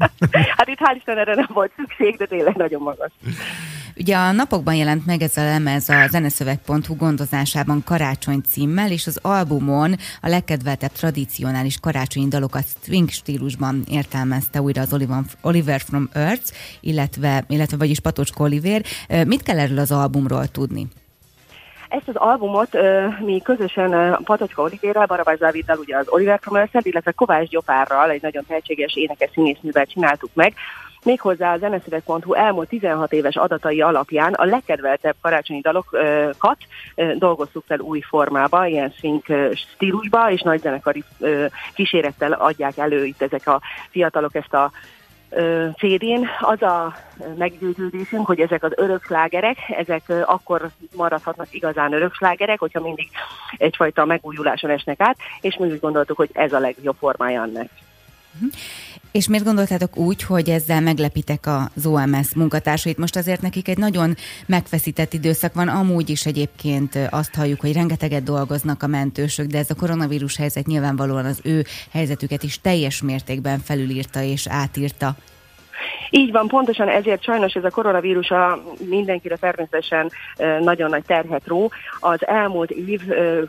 hát 0.56 0.68
itt 0.68 0.78
hál' 0.78 0.96
Isten 0.96 1.18
erre 1.18 1.34
nem 1.34 1.48
volt 1.52 1.72
szükség, 1.76 2.16
de 2.16 2.26
tényleg 2.26 2.56
nagyon 2.56 2.82
magas. 2.82 3.10
Ugye 3.98 4.16
a 4.16 4.32
napokban 4.32 4.74
jelent 4.74 5.06
meg 5.06 5.22
ez 5.22 5.36
a 5.36 5.42
lemez 5.42 5.88
a 5.88 6.06
zeneszöveg.hu 6.10 6.96
gondozásában 6.96 7.82
karácsony 7.84 8.40
címmel, 8.50 8.90
és 8.90 9.06
az 9.06 9.18
albumon 9.22 9.96
a 10.20 10.28
legkedveltebb 10.28 10.92
tradicionális 10.92 11.78
karácsonyi 11.80 12.28
dalokat 12.28 12.64
swing 12.82 13.10
stílusban 13.10 13.84
értelmezte 13.90 14.60
újra 14.60 14.82
az 14.82 14.96
Oliver 15.40 15.80
from 15.80 16.08
Earth, 16.12 16.52
illetve, 16.80 17.44
illetve 17.48 17.76
vagyis 17.76 18.00
Patocska 18.00 18.44
Oliver. 18.44 18.84
Mit 19.26 19.42
kell 19.42 19.58
erről 19.58 19.78
az 19.78 19.92
albumról 19.92 20.46
tudni? 20.46 20.86
Ezt 21.88 22.08
az 22.08 22.16
albumot 22.16 22.74
uh, 22.74 23.20
mi 23.20 23.40
közösen 23.40 23.94
uh, 23.94 24.22
Patocska 24.24 24.62
Olivérrel, 24.62 25.06
Barabás 25.06 25.38
Dáviddal, 25.38 25.78
ugye 25.78 25.96
az 25.96 26.06
Oliver 26.08 26.40
Earth, 26.52 26.86
illetve 26.86 27.12
Kovács 27.12 27.48
Gyopárral, 27.48 28.10
egy 28.10 28.22
nagyon 28.22 28.44
tehetséges 28.46 28.96
énekes 28.96 29.30
színésznővel 29.32 29.86
csináltuk 29.86 30.30
meg, 30.34 30.54
Méghozzá 31.02 31.52
a 31.52 31.58
zeneszöveg.hu 31.58 32.34
elmúlt 32.34 32.68
16 32.68 33.12
éves 33.12 33.36
adatai 33.36 33.80
alapján 33.80 34.32
a 34.32 34.44
legkedveltebb 34.44 35.14
karácsonyi 35.20 35.60
dalokat 35.60 36.56
dolgoztuk 37.14 37.64
fel 37.66 37.78
új 37.78 38.00
formába, 38.00 38.66
ilyen 38.66 38.92
swing 38.98 39.22
stílusba, 39.54 40.30
és 40.30 40.40
nagy 40.40 40.60
zenekari 40.60 41.04
kísérettel 41.74 42.32
adják 42.32 42.76
elő 42.76 43.04
itt 43.04 43.22
ezek 43.22 43.46
a 43.46 43.60
fiatalok 43.90 44.34
ezt 44.34 44.54
a 44.54 44.70
CD-n 45.76 46.26
az 46.40 46.62
a 46.62 46.94
meggyőződésünk, 47.36 48.26
hogy 48.26 48.40
ezek 48.40 48.62
az 48.62 48.72
örökslágerek, 48.76 49.56
ezek 49.68 50.02
akkor 50.24 50.70
maradhatnak 50.96 51.46
igazán 51.50 51.92
örökslágerek, 51.92 52.58
hogyha 52.58 52.80
mindig 52.80 53.08
egyfajta 53.56 54.04
megújuláson 54.04 54.70
esnek 54.70 55.00
át, 55.00 55.16
és 55.40 55.56
mi 55.56 55.70
úgy 55.70 55.80
gondoltuk, 55.80 56.16
hogy 56.16 56.30
ez 56.32 56.52
a 56.52 56.58
legjobb 56.58 56.96
formája 56.98 57.42
ennek. 57.42 57.70
És 59.12 59.28
miért 59.28 59.44
gondoltátok 59.44 59.96
úgy, 59.96 60.22
hogy 60.22 60.50
ezzel 60.50 60.80
meglepitek 60.80 61.46
az 61.46 61.86
OMS 61.86 62.34
munkatársait? 62.34 62.98
Most 62.98 63.16
azért 63.16 63.40
nekik 63.40 63.68
egy 63.68 63.78
nagyon 63.78 64.16
megfeszített 64.46 65.12
időszak 65.12 65.54
van, 65.54 65.68
amúgy 65.68 66.10
is 66.10 66.26
egyébként 66.26 66.98
azt 67.10 67.34
halljuk, 67.34 67.60
hogy 67.60 67.72
rengeteget 67.72 68.22
dolgoznak 68.22 68.82
a 68.82 68.86
mentősök, 68.86 69.46
de 69.46 69.58
ez 69.58 69.70
a 69.70 69.74
koronavírus 69.74 70.36
helyzet 70.36 70.66
nyilvánvalóan 70.66 71.24
az 71.24 71.40
ő 71.42 71.64
helyzetüket 71.90 72.42
is 72.42 72.60
teljes 72.60 73.02
mértékben 73.02 73.60
felülírta 73.60 74.22
és 74.22 74.46
átírta. 74.46 75.16
Így 76.10 76.32
van, 76.32 76.46
pontosan 76.48 76.88
ezért 76.88 77.22
sajnos 77.22 77.54
ez 77.54 77.64
a 77.64 77.70
koronavírus 77.70 78.30
a 78.30 78.62
mindenkire 78.88 79.36
természetesen 79.36 80.10
nagyon 80.60 80.90
nagy 80.90 81.04
terhet 81.04 81.46
ró. 81.46 81.70
Az 82.00 82.26
elmúlt 82.26 82.70
év 82.70 83.00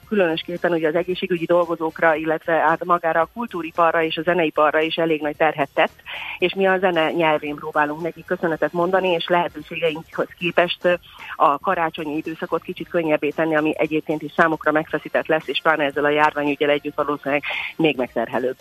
különösképpen 0.07 0.71
ugye 0.71 0.87
az 0.87 0.95
egészségügyi 0.95 1.45
dolgozókra, 1.45 2.15
illetve 2.15 2.53
át 2.53 2.85
magára 2.85 3.21
a 3.21 3.29
kultúriparra 3.33 4.03
és 4.03 4.17
a 4.17 4.21
zeneiparra 4.21 4.81
is 4.81 4.95
elég 4.95 5.21
nagy 5.21 5.35
terhet 5.35 5.69
tett, 5.73 5.93
és 6.37 6.53
mi 6.53 6.67
a 6.67 6.77
zene 6.77 7.11
nyelvén 7.11 7.55
próbálunk 7.55 8.01
neki 8.01 8.23
köszönetet 8.25 8.73
mondani, 8.73 9.07
és 9.07 9.27
lehetőségeinkhoz 9.27 10.27
képest 10.37 10.99
a 11.35 11.59
karácsonyi 11.59 12.15
időszakot 12.15 12.61
kicsit 12.61 12.89
könnyebbé 12.89 13.29
tenni, 13.29 13.55
ami 13.55 13.73
egyébként 13.77 14.21
is 14.21 14.31
számukra 14.35 14.71
megfeszített 14.71 15.27
lesz, 15.27 15.47
és 15.47 15.59
pláne 15.63 15.83
ezzel 15.83 16.05
a 16.05 16.09
járványügyel 16.09 16.69
együtt 16.69 16.95
valószínűleg 16.95 17.43
még 17.75 17.97
megterhelőbb. 17.97 18.57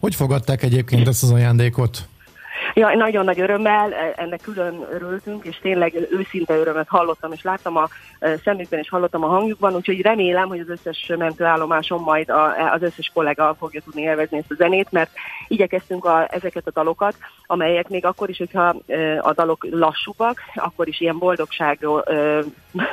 Hogy 0.00 0.14
fogadták 0.14 0.62
egyébként 0.62 1.08
ezt 1.08 1.22
az 1.22 1.30
ajándékot? 1.30 1.98
Ja, 2.78 2.96
nagyon 2.96 3.24
nagy 3.24 3.40
örömmel, 3.40 3.92
e, 3.92 4.12
ennek 4.16 4.40
külön 4.40 4.86
örültünk, 4.90 5.44
és 5.44 5.58
tényleg 5.62 5.94
őszinte 6.10 6.56
örömet 6.56 6.88
hallottam, 6.88 7.32
és 7.32 7.42
láttam 7.42 7.76
a 7.76 7.88
e, 8.18 8.36
szemükben, 8.36 8.78
és 8.78 8.88
hallottam 8.88 9.24
a 9.24 9.26
hangjukban, 9.26 9.74
úgyhogy 9.74 10.00
remélem, 10.00 10.48
hogy 10.48 10.58
az 10.58 10.68
összes 10.68 11.12
mentőállomáson 11.18 12.00
majd 12.00 12.30
a, 12.30 12.72
az 12.72 12.82
összes 12.82 13.10
kollega 13.14 13.56
fogja 13.58 13.80
tudni 13.80 14.02
élvezni 14.02 14.38
ezt 14.38 14.50
a 14.50 14.54
zenét, 14.54 14.92
mert 14.92 15.10
igyekeztünk 15.48 16.04
a, 16.04 16.26
ezeket 16.30 16.66
a 16.66 16.70
dalokat, 16.70 17.14
amelyek 17.50 17.88
még 17.88 18.04
akkor 18.04 18.28
is, 18.28 18.38
hogyha 18.38 18.76
e, 18.86 19.18
a 19.20 19.32
dalok 19.32 19.66
lassúak, 19.70 20.40
akkor 20.54 20.88
is 20.88 21.00
ilyen 21.00 21.18
boldogságról, 21.18 22.04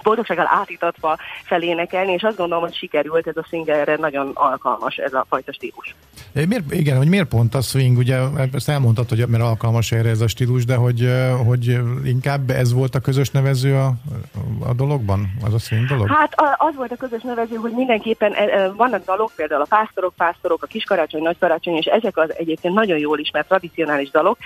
boldogsággal 0.03 0.47
átítatva 0.49 1.17
felénekelni, 1.43 2.11
és 2.11 2.23
azt 2.23 2.37
gondolom, 2.37 2.63
hogy 2.63 2.75
sikerült, 2.75 3.27
ez 3.27 3.37
a 3.37 3.45
singerre 3.49 3.95
nagyon 3.95 4.31
alkalmas 4.33 4.95
ez 4.95 5.13
a 5.13 5.25
fajta 5.29 5.53
stílus. 5.53 5.95
Miért, 6.33 6.71
igen, 6.71 6.97
hogy 6.97 7.07
miért 7.07 7.27
pont 7.27 7.55
a 7.55 7.61
swing, 7.61 7.97
ugye 7.97 8.17
ezt 8.53 8.69
elmondtad, 8.69 9.09
hogy 9.09 9.27
mert 9.27 9.43
alkalmas 9.43 9.91
erre 9.91 10.09
ez 10.09 10.21
a 10.21 10.27
stílus, 10.27 10.65
de 10.65 10.75
hogy, 10.75 11.09
hogy 11.45 11.79
inkább 12.05 12.49
ez 12.49 12.73
volt 12.73 12.95
a 12.95 12.99
közös 12.99 13.29
nevező 13.29 13.75
a, 13.75 13.91
a 14.67 14.73
dologban, 14.73 15.31
az 15.45 15.53
a 15.53 15.59
swing 15.59 15.87
dolog? 15.87 16.07
Hát 16.07 16.33
az 16.57 16.75
volt 16.75 16.91
a 16.91 16.95
közös 16.95 17.21
nevező, 17.21 17.55
hogy 17.55 17.71
mindenképpen 17.71 18.33
vannak 18.75 19.05
dalok, 19.05 19.31
például 19.35 19.61
a 19.61 19.65
pásztorok, 19.69 20.13
pásztorok, 20.17 20.63
a 20.63 20.67
kiskarácsony, 20.67 21.21
nagykarácsony, 21.21 21.75
és 21.75 21.85
ezek 21.85 22.17
az 22.17 22.33
egyébként 22.37 22.73
nagyon 22.73 22.97
jól 22.97 23.19
ismert 23.19 23.47
tradicionális 23.47 24.09
dalok, 24.09 24.37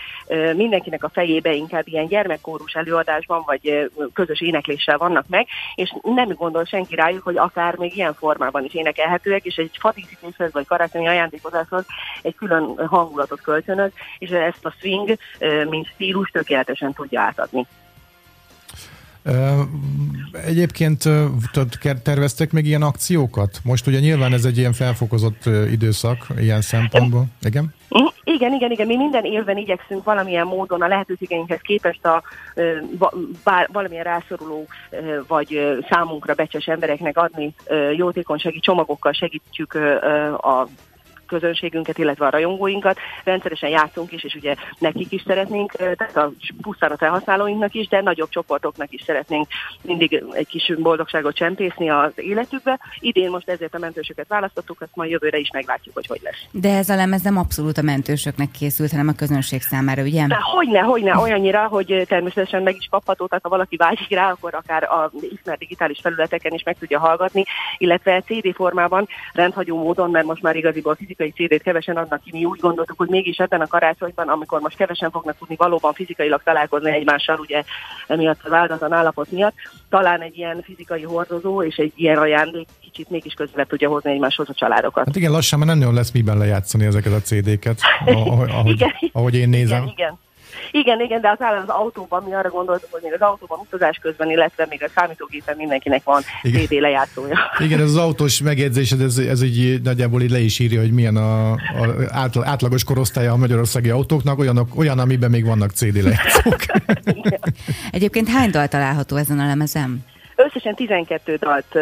mindenkinek 0.55 1.03
a 1.03 1.09
fejébe 1.09 1.53
inkább 1.53 1.87
ilyen 1.87 2.07
gyermekkórus 2.07 2.73
előadásban, 2.73 3.43
vagy 3.45 3.91
közös 4.13 4.41
énekléssel 4.41 4.97
vannak 4.97 5.25
meg, 5.27 5.47
és 5.75 5.93
nem 6.01 6.27
gondol 6.27 6.65
senki 6.65 6.95
rájuk, 6.95 7.23
hogy 7.23 7.37
akár 7.37 7.75
még 7.75 7.95
ilyen 7.95 8.13
formában 8.13 8.63
is 8.63 8.73
énekelhetőek, 8.73 9.45
és 9.45 9.55
egy 9.55 9.77
fadíszítéshez 9.79 10.51
vagy 10.51 10.65
karácsonyi 10.65 11.07
ajándékozáshoz 11.07 11.85
egy 12.21 12.35
külön 12.35 12.87
hangulatot 12.87 13.41
kölcsönöz, 13.41 13.91
és 14.17 14.29
ezt 14.29 14.65
a 14.65 14.73
swing, 14.79 15.17
mint 15.69 15.87
stílus 15.87 16.29
tökéletesen 16.29 16.93
tudja 16.93 17.21
átadni. 17.21 17.67
Egyébként 20.45 21.03
terveztek 22.03 22.51
még 22.51 22.65
ilyen 22.65 22.81
akciókat? 22.81 23.59
Most 23.63 23.87
ugye 23.87 23.99
nyilván 23.99 24.33
ez 24.33 24.45
egy 24.45 24.57
ilyen 24.57 24.73
felfokozott 24.73 25.45
időszak 25.71 26.27
ilyen 26.37 26.61
szempontból. 26.61 27.25
Igen? 27.41 27.73
Igen, 28.23 28.53
igen, 28.53 28.71
igen. 28.71 28.87
Mi 28.87 28.97
minden 28.97 29.25
évben 29.25 29.57
igyekszünk 29.57 30.03
valamilyen 30.03 30.45
módon 30.45 30.81
a 30.81 30.87
lehetőségeinkhez 30.87 31.59
képest 31.61 32.05
a 32.05 32.23
bár, 33.43 33.69
valamilyen 33.71 34.03
rászoruló 34.03 34.67
vagy 35.27 35.79
számunkra 35.89 36.33
becses 36.33 36.65
embereknek 36.65 37.17
adni 37.17 37.53
jótékonysági 37.95 38.59
csomagokkal 38.59 39.11
segítjük 39.11 39.73
a 40.41 40.67
közönségünket, 41.29 41.97
illetve 41.97 42.25
a 42.25 42.29
rajongóinkat. 42.29 42.97
Rendszeresen 43.23 43.69
játszunk 43.69 44.11
is, 44.11 44.23
és 44.23 44.33
ugye 44.35 44.55
nekik 44.79 45.11
is 45.11 45.23
szeretnénk, 45.27 45.71
tehát 45.71 46.17
a 46.17 46.31
pusztán 46.61 46.91
a 46.91 46.97
felhasználóinknak 46.97 47.73
is, 47.73 47.87
de 47.87 48.01
nagyobb 48.01 48.29
csoportoknak 48.29 48.93
is 48.93 49.01
szeretnénk 49.05 49.47
mindig 49.81 50.23
egy 50.31 50.47
kis 50.47 50.73
boldogságot 50.77 51.35
csempészni 51.35 51.89
az 51.89 52.11
életükbe. 52.15 52.79
Idén 52.99 53.29
most 53.29 53.49
ezért 53.49 53.75
a 53.75 53.79
mentősöket 53.79 54.27
választottuk, 54.27 54.77
ezt 54.81 54.95
majd 54.95 55.11
jövőre 55.11 55.37
is 55.37 55.49
meglátjuk, 55.53 55.95
hogy 55.95 56.07
hogy 56.07 56.19
lesz. 56.23 56.43
De 56.51 56.77
ez 56.77 56.89
a 56.89 56.95
lemez 56.95 57.21
nem 57.21 57.37
abszolút 57.37 57.77
a 57.77 57.81
mentősöknek 57.81 58.51
készült, 58.51 58.91
hanem 58.91 59.07
a 59.07 59.13
közönség 59.13 59.61
számára, 59.61 60.01
ugye? 60.01 60.27
De 60.27 60.37
hogyne, 60.41 60.79
hogyne, 60.79 61.17
olyannyira, 61.17 61.67
hogy 61.67 62.05
természetesen 62.07 62.63
meg 62.63 62.75
is 62.75 62.87
kapható, 62.89 63.27
tehát 63.27 63.43
ha 63.43 63.49
valaki 63.49 63.75
vágyik 63.75 64.09
rá, 64.09 64.31
akkor 64.31 64.53
akár 64.53 64.83
a 64.83 65.11
ismert 65.21 65.59
digitális 65.59 65.99
felületeken 66.01 66.53
is 66.53 66.63
meg 66.63 66.77
tudja 66.79 66.99
hallgatni, 66.99 67.43
illetve 67.77 68.21
CD 68.21 68.55
formában 68.55 69.07
rendhagyó 69.33 69.77
módon, 69.77 70.11
mert 70.11 70.25
most 70.25 70.41
már 70.41 70.55
igaziból 70.55 70.95
fizikai 70.95 71.18
fizikai 71.19 71.47
CD-t 71.47 71.63
kevesen 71.63 71.97
adnak 71.97 72.21
ki, 72.21 72.29
mi 72.33 72.45
úgy 72.45 72.59
gondoltuk, 72.59 72.97
hogy 72.97 73.09
mégis 73.09 73.37
ebben 73.37 73.61
a 73.61 73.67
karácsonyban, 73.67 74.27
amikor 74.27 74.59
most 74.59 74.75
kevesen 74.75 75.11
fognak 75.11 75.37
tudni 75.37 75.55
valóban 75.55 75.93
fizikailag 75.93 76.43
találkozni 76.43 76.91
egymással, 76.91 77.39
ugye 77.39 77.63
emiatt 78.07 78.39
az 78.43 78.51
áldatlan 78.51 78.93
állapot 78.93 79.31
miatt, 79.31 79.55
talán 79.89 80.21
egy 80.21 80.37
ilyen 80.37 80.61
fizikai 80.61 81.03
hordozó 81.03 81.63
és 81.63 81.75
egy 81.75 81.93
ilyen 81.95 82.17
ajándék 82.17 82.67
kicsit 82.81 83.09
mégis 83.09 83.33
közelebb 83.33 83.67
tudja 83.67 83.89
hozni 83.89 84.11
egymáshoz 84.11 84.49
a 84.49 84.53
családokat. 84.53 85.05
Hát 85.05 85.15
igen, 85.15 85.31
lassan 85.31 85.59
már 85.59 85.67
nem 85.67 85.77
nagyon 85.77 85.93
lesz 85.93 86.11
miben 86.11 86.37
lejátszani 86.37 86.85
ezeket 86.85 87.13
a 87.13 87.21
CD-ket, 87.21 87.79
ahogy, 88.05 88.49
igen, 88.73 88.93
ahogy 89.11 89.35
én 89.35 89.49
nézem. 89.49 89.81
Igen, 89.81 89.93
igen. 89.97 90.17
Igen, 90.71 91.01
igen, 91.01 91.21
de 91.21 91.29
az 91.29 91.41
állam 91.41 91.61
az 91.61 91.69
autóban 91.69 92.23
mi 92.23 92.33
arra 92.33 92.49
gondoltuk, 92.49 92.91
hogy 92.91 93.01
még 93.03 93.13
az 93.13 93.21
autóban 93.21 93.59
utazás 93.59 93.97
közben, 94.01 94.29
illetve 94.31 94.65
még 94.69 94.83
a 94.83 94.89
számítógépen 94.95 95.55
mindenkinek 95.57 96.03
van 96.03 96.21
igen. 96.41 96.65
CD 96.65 96.71
lejátszója. 96.71 97.37
Igen, 97.59 97.79
ez 97.79 97.85
az 97.85 97.95
autós 97.95 98.41
megjegyzésed, 98.41 99.01
ez, 99.01 99.17
ez 99.17 99.41
így 99.41 99.81
nagyjából 99.81 100.21
így 100.21 100.31
le 100.31 100.39
is 100.39 100.59
írja, 100.59 100.79
hogy 100.79 100.91
milyen 100.91 101.15
a, 101.15 101.51
a 101.51 101.57
átlagos 102.41 102.83
korosztálya 102.83 103.31
a 103.31 103.37
magyarországi 103.37 103.89
autóknak, 103.89 104.39
olyanok, 104.39 104.67
olyan, 104.75 104.99
amiben 104.99 105.29
még 105.29 105.45
vannak 105.45 105.71
CD 105.71 106.03
lejátszók. 106.03 106.59
Egyébként 107.91 108.27
hány 108.27 108.49
dal 108.49 108.67
található 108.67 109.15
ezen 109.15 109.39
a 109.39 109.45
lemezem? 109.45 110.03
Összesen 110.45 110.75
12 110.75 111.35
dalt 111.35 111.77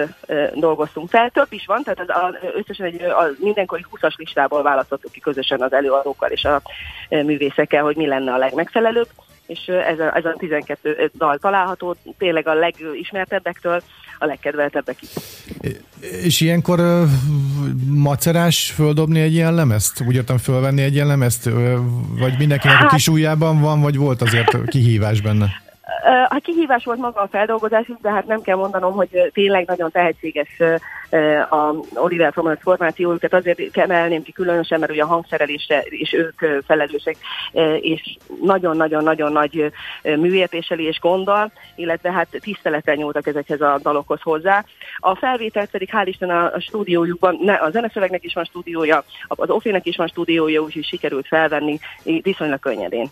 dolgoztunk 0.53 1.09
fel, 1.09 1.29
több 1.29 1.47
is 1.49 1.65
van, 1.65 1.83
tehát 1.83 1.99
az, 1.99 2.07
az, 2.09 2.51
összesen 2.55 2.85
egy 2.85 3.01
a 3.01 3.23
mindenkori 3.39 3.85
20-as 3.91 4.15
listából 4.15 4.63
választottuk 4.63 5.11
ki 5.11 5.19
közösen 5.19 5.61
az 5.61 5.73
előadókkal 5.73 6.29
és 6.29 6.43
a 6.43 6.61
művészekkel, 7.09 7.83
hogy 7.83 7.95
mi 7.95 8.07
lenne 8.07 8.33
a 8.33 8.37
legmegfelelőbb 8.37 9.07
és 9.47 9.67
ez 9.67 9.99
a, 9.99 10.15
ez 10.15 10.25
a 10.25 10.35
12 10.37 11.11
dal 11.17 11.37
található, 11.37 11.95
tényleg 12.17 12.47
a 12.47 12.53
legismertebbektől 12.53 13.81
a 14.19 14.25
legkedveltebbekig. 14.25 15.09
És 16.23 16.41
ilyenkor 16.41 16.79
macerás 17.87 18.71
földobni 18.71 19.19
egy 19.19 19.33
ilyen 19.33 19.53
lemezt? 19.53 20.01
Úgy 20.07 20.15
értem 20.15 20.37
fölvenni 20.37 20.81
egy 20.81 20.93
ilyen 20.93 21.07
lemezt? 21.07 21.49
Vagy 22.19 22.37
mindenkinek 22.37 22.75
hát, 22.75 22.91
a 22.91 22.95
kis 22.95 23.07
ujjában 23.07 23.61
van, 23.61 23.81
vagy 23.81 23.97
volt 23.97 24.21
azért 24.21 24.69
kihívás 24.69 25.21
benne? 25.21 25.65
A 26.29 26.39
kihívás 26.43 26.83
volt 26.83 26.99
maga 26.99 27.21
a 27.21 27.27
feldolgozás 27.27 27.91
de 28.01 28.11
hát 28.11 28.25
nem 28.25 28.41
kell 28.41 28.55
mondanom, 28.55 28.93
hogy 28.93 29.29
tényleg 29.33 29.65
nagyon 29.65 29.91
tehetséges 29.91 30.59
a 31.49 31.73
Oliver 31.93 32.31
Thomas 32.31 32.57
formációjukat. 32.61 33.33
Azért 33.33 33.77
emelném 33.77 34.23
ki 34.23 34.31
különösen, 34.31 34.79
mert 34.79 34.91
ugye 34.91 35.03
a 35.03 35.07
hangszerelésre 35.07 35.83
is 35.89 36.13
ők 36.13 36.63
felelősek, 36.65 37.15
és 37.79 38.17
nagyon-nagyon-nagyon 38.41 39.31
nagy 39.31 39.71
műértéssel 40.03 40.79
és 40.79 40.99
gonddal, 40.99 41.51
illetve 41.75 42.11
hát 42.11 42.27
tisztelettel 42.39 42.95
nyúltak 42.95 43.27
ezekhez 43.27 43.61
a 43.61 43.79
dalokhoz 43.81 44.21
hozzá. 44.21 44.65
A 44.97 45.15
felvételt 45.15 45.69
pedig 45.69 45.89
hál' 45.91 46.05
Isten 46.05 46.29
a 46.29 46.59
stúdiójukban, 46.59 47.37
ne, 47.41 47.53
a 47.53 47.69
zeneszövegnek 47.69 48.23
is 48.23 48.33
van 48.33 48.45
stúdiója, 48.45 49.03
az 49.27 49.49
Ofének 49.49 49.85
is 49.85 49.95
van 49.95 50.07
stúdiója, 50.07 50.61
úgyhogy 50.61 50.85
sikerült 50.85 51.27
felvenni 51.27 51.79
viszonylag 52.03 52.59
könnyedén. 52.59 53.09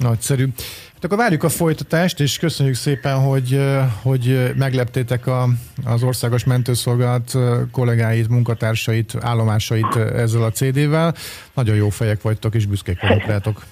Nagyszerű. 0.00 0.46
Hát 0.92 1.04
akkor 1.04 1.16
várjuk 1.16 1.42
a 1.42 1.48
folytatást, 1.48 2.20
és 2.20 2.38
köszönjük 2.38 2.74
szépen, 2.74 3.20
hogy, 3.20 3.60
hogy 4.02 4.52
megleptétek 4.56 5.26
a, 5.26 5.48
az 5.84 6.02
Országos 6.02 6.44
Mentőszolgálat 6.44 7.32
kollégáit, 7.72 8.28
munkatársait, 8.28 9.16
állomásait 9.20 9.96
ezzel 9.96 10.42
a 10.42 10.50
CD-vel. 10.50 11.14
Nagyon 11.54 11.76
jó 11.76 11.88
fejek 11.88 12.22
vagytok, 12.22 12.54
és 12.54 12.66
büszkék 12.66 13.00
vagyok 13.00 13.26
rátok. 13.26 13.62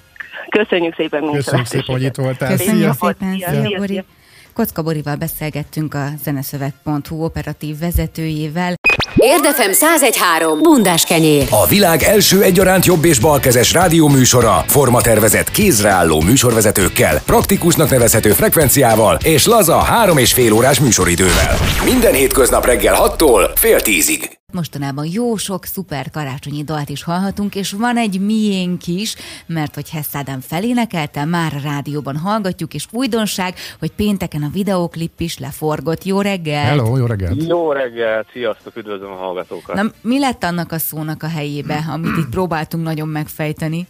Köszönjük 0.49 0.95
szépen, 0.95 1.31
Köszönjük 1.33 1.67
szépen, 1.67 1.95
hogy 1.95 2.03
itt 2.03 2.14
voltál. 2.14 2.51
Köszönjük 2.51 2.95
szia. 2.95 3.09
szépen, 3.09 3.38
szia. 3.38 3.62
Szia. 3.62 3.87
Szia. 3.87 4.05
Kocka 4.53 4.83
Borival 4.83 5.17
beszélgettünk 5.17 5.95
a 5.95 6.09
zeneszöveg.hu 6.23 7.25
operatív 7.25 7.79
vezetőjével. 7.79 8.75
Érdefem 9.16 9.71
1013. 9.71 10.62
Bundás 10.62 11.05
kenyér. 11.05 11.47
A 11.51 11.66
világ 11.66 12.03
első 12.03 12.42
egyaránt 12.42 12.85
jobb 12.85 13.05
és 13.05 13.18
balkezes 13.18 13.73
rádióműsora, 13.73 14.64
formatervezett 14.66 15.51
kézreálló 15.51 16.21
műsorvezetőkkel, 16.21 17.21
praktikusnak 17.27 17.90
nevezhető 17.90 18.31
frekvenciával 18.31 19.18
és 19.25 19.47
laza 19.47 19.77
három 19.77 20.18
és 20.18 20.33
fél 20.33 20.53
órás 20.53 20.81
műsoridővel. 20.81 21.57
Minden 21.85 22.12
hétköznap 22.12 22.66
reggel 22.66 22.97
6-tól 23.01 23.51
fél 23.55 23.81
tízig. 23.81 24.38
Mostanában 24.53 25.07
jó 25.13 25.37
sok 25.37 25.65
szuper 25.65 26.11
karácsonyi 26.11 26.63
dalt 26.65 26.89
is 26.89 27.03
hallhatunk, 27.03 27.55
és 27.55 27.73
van 27.73 27.97
egy 27.97 28.21
miénk 28.21 28.87
is, 28.87 29.15
mert 29.47 29.75
hogy 29.75 29.91
Hess 29.91 30.07
felénekelte, 30.41 31.25
már 31.25 31.55
a 31.55 31.61
rádióban 31.63 32.17
hallgatjuk, 32.17 32.75
és 32.75 32.87
újdonság, 32.91 33.55
hogy 33.79 33.93
pénteken 33.93 34.43
a 34.43 34.49
videóklip 34.53 35.21
is 35.21 35.39
leforgott. 35.39 36.05
Jó 36.05 36.21
reggel! 36.21 36.65
Hello, 36.65 36.97
jó 36.97 37.07
reggelt! 37.07 37.47
Jó 37.47 37.73
reggelt, 37.73 38.29
sziasztok, 38.33 38.77
üdvözlöm 38.77 39.11
a 39.11 39.17
hallgatókat! 39.17 39.77
Na, 39.77 39.91
mi 40.01 40.19
lett 40.19 40.45
annak 40.45 40.73
a 40.73 40.79
szónak 40.79 41.23
a 41.23 41.29
helyébe, 41.29 41.85
amit 41.93 42.17
itt 42.17 42.29
próbáltunk 42.29 42.85
nagyon 42.85 43.09
megfejteni? 43.09 43.87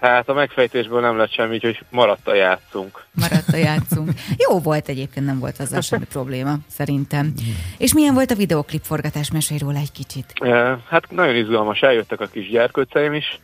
Hát 0.00 0.28
a 0.28 0.32
megfejtésből 0.32 1.00
nem 1.00 1.16
lett 1.16 1.32
semmi, 1.32 1.54
úgyhogy 1.54 1.78
maradt 1.90 2.28
a 2.28 2.34
játszunk. 2.34 3.04
Maradt 3.12 3.48
a 3.48 3.56
játszunk. 3.56 4.10
Jó 4.36 4.58
volt 4.58 4.88
egyébként, 4.88 5.26
nem 5.26 5.38
volt 5.38 5.58
azzal 5.58 5.80
semmi 5.80 6.04
probléma, 6.04 6.56
szerintem. 6.66 7.32
És 7.78 7.94
milyen 7.94 8.14
volt 8.14 8.30
a 8.30 8.34
videoklip 8.34 8.82
forgatás? 8.84 9.30
Mesélj 9.30 9.58
róla 9.58 9.78
egy 9.78 9.92
kicsit. 9.92 10.32
Hát 10.88 11.10
nagyon 11.10 11.36
izgalmas, 11.36 11.80
eljöttek 11.80 12.20
a 12.20 12.26
kis 12.26 12.50
gyerkőceim 12.50 13.14
is, 13.14 13.40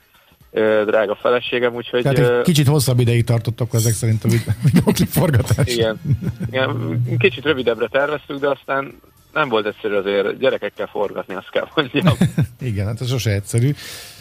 drága 0.86 1.14
feleségem, 1.14 1.74
úgyhogy... 1.74 2.02
Tehát 2.02 2.18
egy 2.18 2.42
kicsit 2.42 2.66
hosszabb 2.66 2.98
ideig 2.98 3.24
tartottak 3.24 3.74
ezek 3.74 3.92
szerint 3.92 4.24
a 4.24 4.28
videoklip 4.72 5.08
forgatás. 5.08 5.74
Igen. 5.74 6.00
Igen. 6.46 7.02
Kicsit 7.18 7.44
rövidebbre 7.44 7.88
terveztük, 7.88 8.40
de 8.40 8.48
aztán 8.48 9.00
nem 9.36 9.48
volt 9.48 9.66
egyszerű 9.66 9.94
azért 9.94 10.38
gyerekekkel 10.38 10.86
forgatni, 10.86 11.34
azt 11.34 11.50
kell 11.50 11.68
mondjam. 11.74 12.14
Igen, 12.60 12.86
hát 12.86 13.00
ez 13.00 13.08
sose 13.08 13.30
egyszerű. 13.30 13.70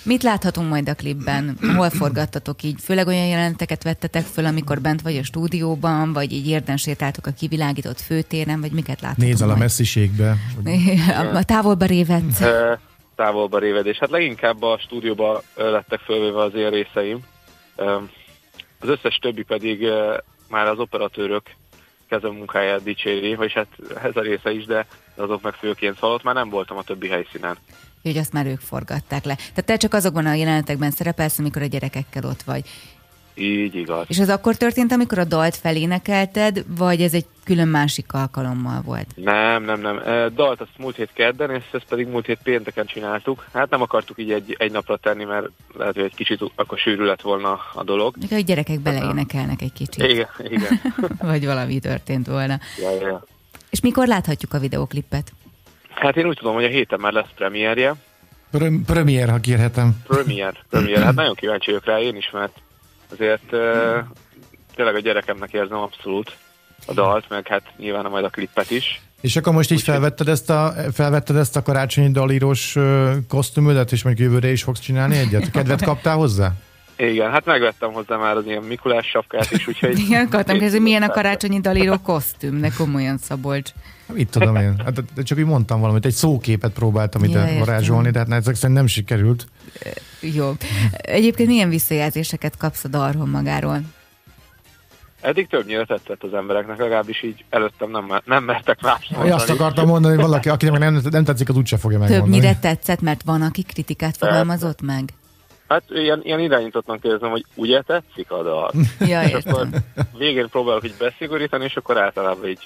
Mit 0.03 0.23
láthatunk 0.23 0.69
majd 0.69 0.89
a 0.89 0.93
klipben? 0.93 1.57
Hol 1.75 1.89
forgattatok 1.89 2.63
így? 2.63 2.81
Főleg 2.81 3.07
olyan 3.07 3.25
jeleneteket 3.25 3.83
vettetek 3.83 4.23
föl, 4.23 4.45
amikor 4.45 4.81
bent 4.81 5.01
vagy 5.01 5.17
a 5.17 5.23
stúdióban, 5.23 6.13
vagy 6.13 6.31
így 6.31 6.47
érden 6.47 6.77
sétáltok 6.77 7.25
a 7.25 7.31
kivilágított 7.31 8.01
főtéren, 8.01 8.61
vagy 8.61 8.71
miket 8.71 9.01
láthatunk 9.01 9.27
Nézel 9.27 9.49
a 9.49 9.55
messziségbe. 9.55 10.35
a 11.33 11.43
távolba 11.43 11.85
révedsz. 11.85 12.41
Ö, 12.41 12.73
távolba 13.15 13.59
révedés. 13.59 13.97
Hát 13.97 14.09
leginkább 14.09 14.61
a 14.61 14.79
stúdióba 14.79 15.41
lettek 15.55 15.99
fölvéve 15.99 16.41
az 16.41 16.53
én 16.55 16.69
részeim. 16.69 17.19
Az 18.79 18.89
összes 18.89 19.15
többi 19.15 19.43
pedig 19.43 19.87
már 20.49 20.67
az 20.67 20.79
operatőrök 20.79 21.43
kezemunkáját 22.09 22.83
dicséri, 22.83 23.35
vagy 23.35 23.53
hát 23.53 23.67
ez 24.03 24.15
a 24.15 24.21
része 24.21 24.51
is, 24.51 24.65
de 24.65 24.87
azok 25.15 25.41
meg 25.41 25.53
főként 25.53 25.95
szóval 25.95 26.15
ott 26.15 26.23
már 26.23 26.35
nem 26.35 26.49
voltam 26.49 26.77
a 26.77 26.83
többi 26.83 27.07
helyszínen. 27.07 27.57
hogy 28.03 28.17
azt 28.17 28.33
már 28.33 28.45
ők 28.45 28.59
forgatták 28.59 29.23
le. 29.23 29.35
Tehát 29.35 29.65
te 29.65 29.77
csak 29.77 29.93
azokban 29.93 30.25
a 30.25 30.33
jelenetekben 30.33 30.91
szerepelsz, 30.91 31.39
amikor 31.39 31.61
a 31.61 31.65
gyerekekkel 31.65 32.25
ott 32.25 32.41
vagy. 32.41 32.69
Így 33.35 33.75
igaz. 33.75 34.05
És 34.07 34.19
az 34.19 34.29
akkor 34.29 34.55
történt, 34.55 34.91
amikor 34.91 35.19
a 35.19 35.23
dalt 35.23 35.55
felénekelted, 35.55 36.65
vagy 36.77 37.01
ez 37.01 37.13
egy 37.13 37.25
külön 37.43 37.67
másik 37.67 38.13
alkalommal 38.13 38.81
volt? 38.85 39.07
Nem, 39.15 39.63
nem, 39.63 39.81
nem. 39.81 39.97
Ö, 40.05 40.27
Dalt 40.35 40.61
azt 40.61 40.77
múlt 40.77 40.95
hét 40.95 41.09
kedden, 41.13 41.51
és 41.51 41.63
ezt 41.71 41.85
pedig 41.89 42.07
múlt 42.07 42.25
hét 42.25 42.39
pénteken 42.43 42.85
csináltuk. 42.85 43.45
Hát 43.53 43.69
nem 43.69 43.81
akartuk 43.81 44.19
így 44.19 44.31
egy, 44.31 44.55
egy 44.59 44.71
napra 44.71 44.97
tenni, 44.97 45.23
mert 45.23 45.47
lehet, 45.77 45.93
hogy 45.93 46.03
egy 46.03 46.15
kicsit 46.15 46.51
akkor 46.55 46.77
sűrű 46.77 47.03
lett 47.03 47.21
volna 47.21 47.59
a 47.73 47.83
dolog. 47.83 48.15
Mikor 48.19 48.37
a 48.37 48.41
gyerekek 48.41 48.79
belénekelnek 48.79 49.61
egy 49.61 49.73
kicsit, 49.73 50.03
Igen, 50.03 50.27
igen. 50.43 50.81
vagy 51.31 51.45
valami 51.45 51.79
történt 51.79 52.27
volna. 52.27 52.59
Ja, 52.81 52.91
ja. 52.91 53.23
És 53.69 53.81
mikor 53.81 54.07
láthatjuk 54.07 54.53
a 54.53 54.59
videoklipet? 54.59 55.31
Hát 55.89 56.17
én 56.17 56.25
úgy 56.27 56.37
tudom, 56.37 56.53
hogy 56.53 56.63
a 56.63 56.67
héten 56.67 56.99
már 56.99 57.13
lesz 57.13 57.29
premierje. 57.35 57.95
Prem- 58.51 58.85
Premier, 58.85 59.29
ha 59.29 59.39
kérhetem. 59.39 59.95
Premier, 60.07 60.63
premier. 60.69 61.03
Hát 61.03 61.15
nagyon 61.15 61.35
kíváncsi 61.35 61.65
vagyok 61.71 61.85
rá 61.85 61.99
én 61.99 62.15
is, 62.15 62.29
mert 62.31 62.61
azért 63.17 63.51
uh, 63.51 63.97
tényleg 64.75 64.95
a 64.95 64.99
gyerekemnek 64.99 65.53
érzem 65.53 65.77
abszolút 65.77 66.35
a 66.87 66.93
dalt, 66.93 67.29
meg 67.29 67.47
hát 67.47 67.63
nyilván 67.77 68.05
majd 68.05 68.25
a 68.25 68.29
klippet 68.29 68.71
is. 68.71 69.01
És 69.21 69.35
akkor 69.35 69.53
most 69.53 69.71
így 69.71 69.81
felvetted 69.81 70.27
ezt 70.27 70.49
a, 70.49 70.73
felvetted 70.93 71.35
ezt 71.35 71.55
a 71.55 71.61
karácsonyi 71.61 72.11
dalírós 72.11 72.77
kosztümödet, 73.27 73.91
és 73.91 74.03
mondjuk 74.03 74.27
jövőre 74.27 74.51
is 74.51 74.63
fogsz 74.63 74.79
csinálni 74.79 75.17
egyet? 75.17 75.51
Kedvet 75.51 75.83
kaptál 75.83 76.15
hozzá? 76.15 76.51
Igen, 76.97 77.31
hát 77.31 77.45
megvettem 77.45 77.91
hozzá 77.91 78.15
már 78.15 78.35
az 78.37 78.45
ilyen 78.45 78.63
Mikulás 78.63 79.07
sapkát 79.07 79.51
is, 79.51 79.67
úgyhogy... 79.67 79.99
Igen, 80.07 80.25
akartam 80.25 80.53
kérdezni, 80.57 80.79
milyen 80.79 81.03
a 81.03 81.09
karácsonyi 81.09 81.59
dalíró 81.59 81.97
kosztüm, 82.03 82.55
ne 82.55 82.69
komolyan 82.69 83.17
Szabolcs. 83.17 83.71
Mit 84.13 84.29
tudom 84.29 84.55
én? 84.55 84.81
Hát, 84.83 85.13
de 85.13 85.23
csak 85.23 85.37
úgy 85.37 85.45
mondtam 85.45 85.79
valamit, 85.79 86.05
egy 86.05 86.13
szóképet 86.13 86.73
próbáltam 86.73 87.23
Ja, 87.23 87.29
ide 87.29 87.39
értem. 87.39 87.59
varázsolni, 87.59 88.09
de 88.09 88.19
hát 88.19 88.31
ezek 88.31 88.55
szerint 88.55 88.77
nem 88.77 88.87
sikerült. 88.87 89.47
Jó. 90.19 90.51
Egyébként 90.91 91.49
milyen 91.49 91.69
visszajelzéseket 91.69 92.57
kapsz 92.57 92.83
a 92.83 92.87
dalról 92.87 93.25
magáról? 93.25 93.81
Eddig 95.21 95.47
többnyire 95.47 95.85
tetszett 95.85 96.23
az 96.23 96.33
embereknek, 96.33 96.77
legalábbis 96.77 97.23
így 97.23 97.45
előttem 97.49 97.91
nem, 97.91 98.21
nem 98.25 98.43
mertek 98.43 98.81
más 98.81 99.11
Vagy 99.15 99.29
azt 99.29 99.49
akartam 99.49 99.87
mondani, 99.87 100.15
hogy 100.15 100.23
valaki, 100.23 100.49
akinek 100.49 100.79
nem, 100.79 101.01
nem 101.09 101.23
tetszik, 101.23 101.49
az 101.49 101.55
úgyse 101.55 101.77
fogja 101.77 101.99
megmondani. 101.99 102.31
Többnyire 102.31 102.59
tetszett, 102.59 103.01
mert 103.01 103.21
van, 103.25 103.41
aki 103.41 103.63
kritikát 103.63 104.17
fogalmazott 104.17 104.81
meg? 104.81 105.13
Hát 105.67 105.83
ilyen, 105.87 106.21
ilyen 106.23 106.39
irányítottnak 106.39 107.01
kérdezem, 107.01 107.29
hogy 107.29 107.45
ugye 107.55 107.81
tetszik 107.81 108.31
a 108.31 108.43
dal? 108.43 108.71
Ja, 108.99 109.23
és 109.23 109.33
akkor 109.33 109.65
értem. 109.65 109.83
végén 110.17 110.49
próbálok 110.49 110.85
így 110.85 110.95
beszigorítani, 110.99 111.63
és 111.63 111.75
akkor 111.75 111.97
általában 111.97 112.47
így 112.47 112.63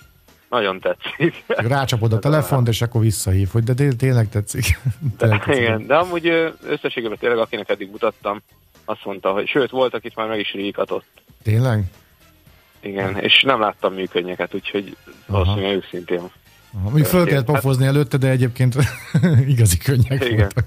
nagyon 0.49 0.79
tetszik. 0.79 1.43
Rácsapod 1.47 2.13
a 2.13 2.19
telefont, 2.29 2.67
és 2.67 2.81
akkor 2.81 3.01
visszahív, 3.01 3.49
hogy 3.51 3.63
de 3.63 3.73
té- 3.73 3.97
tényleg 3.97 4.29
tetszik. 4.29 4.79
tetszik. 5.17 5.55
Igen, 5.55 5.87
de 5.87 5.95
amúgy 5.95 6.53
összességében 6.67 7.17
tényleg 7.17 7.39
akinek 7.39 7.69
eddig 7.69 7.89
mutattam, 7.91 8.41
azt 8.85 9.05
mondta, 9.05 9.31
hogy 9.31 9.47
sőt, 9.47 9.69
volt, 9.69 9.93
akit 9.93 10.15
már 10.15 10.27
meg 10.27 10.39
is 10.39 10.51
ríkatott. 10.51 11.05
Tényleg? 11.43 11.83
Igen, 12.81 13.17
és 13.17 13.41
nem 13.41 13.59
láttam 13.59 13.93
működnyeket, 13.93 14.53
úgyhogy 14.53 14.97
valószínűleg 15.25 15.75
őszintén. 15.75 16.21
Aha, 16.73 16.89
Még 16.89 17.03
föl 17.03 17.25
kellett 17.25 17.45
pofozni 17.45 17.85
előtte, 17.85 18.17
de 18.17 18.29
egyébként 18.29 18.75
igazi 19.47 19.77
könnyek 19.77 20.25
Igen. 20.25 20.37
voltak. 20.37 20.65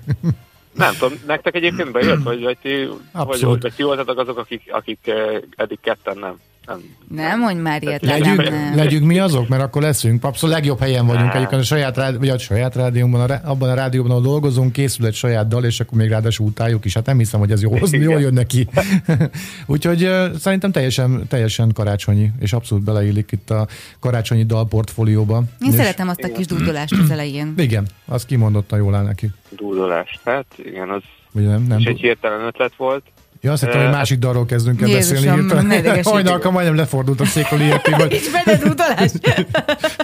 Nem 0.74 0.94
tudom, 0.98 1.18
nektek 1.26 1.54
egyébként 1.54 1.92
bejött, 1.92 2.22
vagy, 2.22 2.42
vagy 2.42 2.58
ti, 2.62 2.84
vagy, 2.84 2.98
Abszolút. 3.12 3.62
vagy 3.62 3.74
ti 3.74 3.82
voltatok 3.82 4.18
azok, 4.18 4.38
akik, 4.38 4.62
akik 4.72 5.06
eh, 5.06 5.40
eddig 5.56 5.80
ketten 5.80 6.18
nem. 6.18 6.40
Nem, 6.66 6.80
Nem 7.08 7.40
mondj 7.40 7.60
már 7.60 7.82
ilyet, 7.82 8.02
Legyünk, 8.02 8.48
nem. 8.48 8.76
legyünk 8.76 9.06
mi 9.06 9.18
azok, 9.18 9.48
mert 9.48 9.62
akkor 9.62 9.82
leszünk. 9.82 10.24
Abszolút 10.24 10.54
legjobb 10.54 10.78
helyen 10.78 11.06
vagyunk 11.06 11.26
Nem. 11.26 11.36
egyébként 11.36 11.60
a 11.60 11.64
saját, 11.64 11.96
rádi- 11.96 12.16
vagy 12.18 12.28
a 12.28 12.38
saját 12.38 12.74
rádióban, 12.74 13.30
a, 13.30 13.40
abban 13.44 13.70
a 13.70 13.74
rádióban, 13.74 14.10
ahol 14.10 14.22
dolgozunk, 14.22 14.72
készül 14.72 15.06
egy 15.06 15.14
saját 15.14 15.48
dal, 15.48 15.64
és 15.64 15.80
akkor 15.80 15.98
még 15.98 16.08
ráadásul 16.08 16.46
utáljuk 16.46 16.84
is. 16.84 16.94
Hát 16.94 17.06
nem 17.06 17.18
hiszem, 17.18 17.40
hogy 17.40 17.50
ez 17.50 17.62
jó, 17.62 17.74
Igen. 17.76 18.00
jól 18.00 18.20
jön 18.20 18.32
neki. 18.32 18.68
Úgyhogy 19.66 20.02
uh, 20.04 20.34
szerintem 20.34 20.72
teljesen, 20.72 21.26
teljesen 21.28 21.72
karácsonyi, 21.72 22.30
és 22.40 22.52
abszolút 22.52 22.84
beleillik 22.84 23.32
itt 23.32 23.50
a 23.50 23.66
karácsonyi 24.00 24.44
dal 24.44 24.68
portfólióba. 24.68 25.42
Én 25.60 25.70
és, 25.70 25.74
szeretem 25.74 26.08
azt 26.08 26.22
a 26.22 26.32
kis 26.32 26.46
dúdolást 26.46 26.92
az 27.02 27.10
elején. 27.10 27.54
Igen, 27.66 27.86
az 28.06 28.24
kimondottan 28.26 28.78
jól 28.78 28.94
áll 28.94 29.04
neki. 29.04 29.28
dúdolást. 29.56 30.20
Hát 30.24 30.46
igen, 30.64 30.88
az 30.90 31.02
Vagy 31.32 31.46
nem, 31.46 31.62
nem. 31.62 31.78
is 31.78 31.84
egy 31.86 32.00
hirtelen 32.00 32.46
ötlet 32.46 32.76
volt. 32.76 33.02
Ja, 33.42 33.52
azt 33.52 33.64
hittem, 33.64 33.80
hogy 33.80 33.90
másik 33.90 34.18
dalról 34.18 34.46
kezdünk 34.46 34.80
el 34.80 34.88
Jézusom, 34.88 35.46
beszélni. 35.46 35.74
idegesíts. 35.74 36.12
Hajnalka 36.12 36.50
majdnem 36.50 36.76
lefordult 36.76 37.20
a 37.20 37.24
székről 37.24 37.60
ilyetén, 37.60 37.94
És 38.08 38.30
benne 38.30 38.58
dúdolás? 38.58 39.10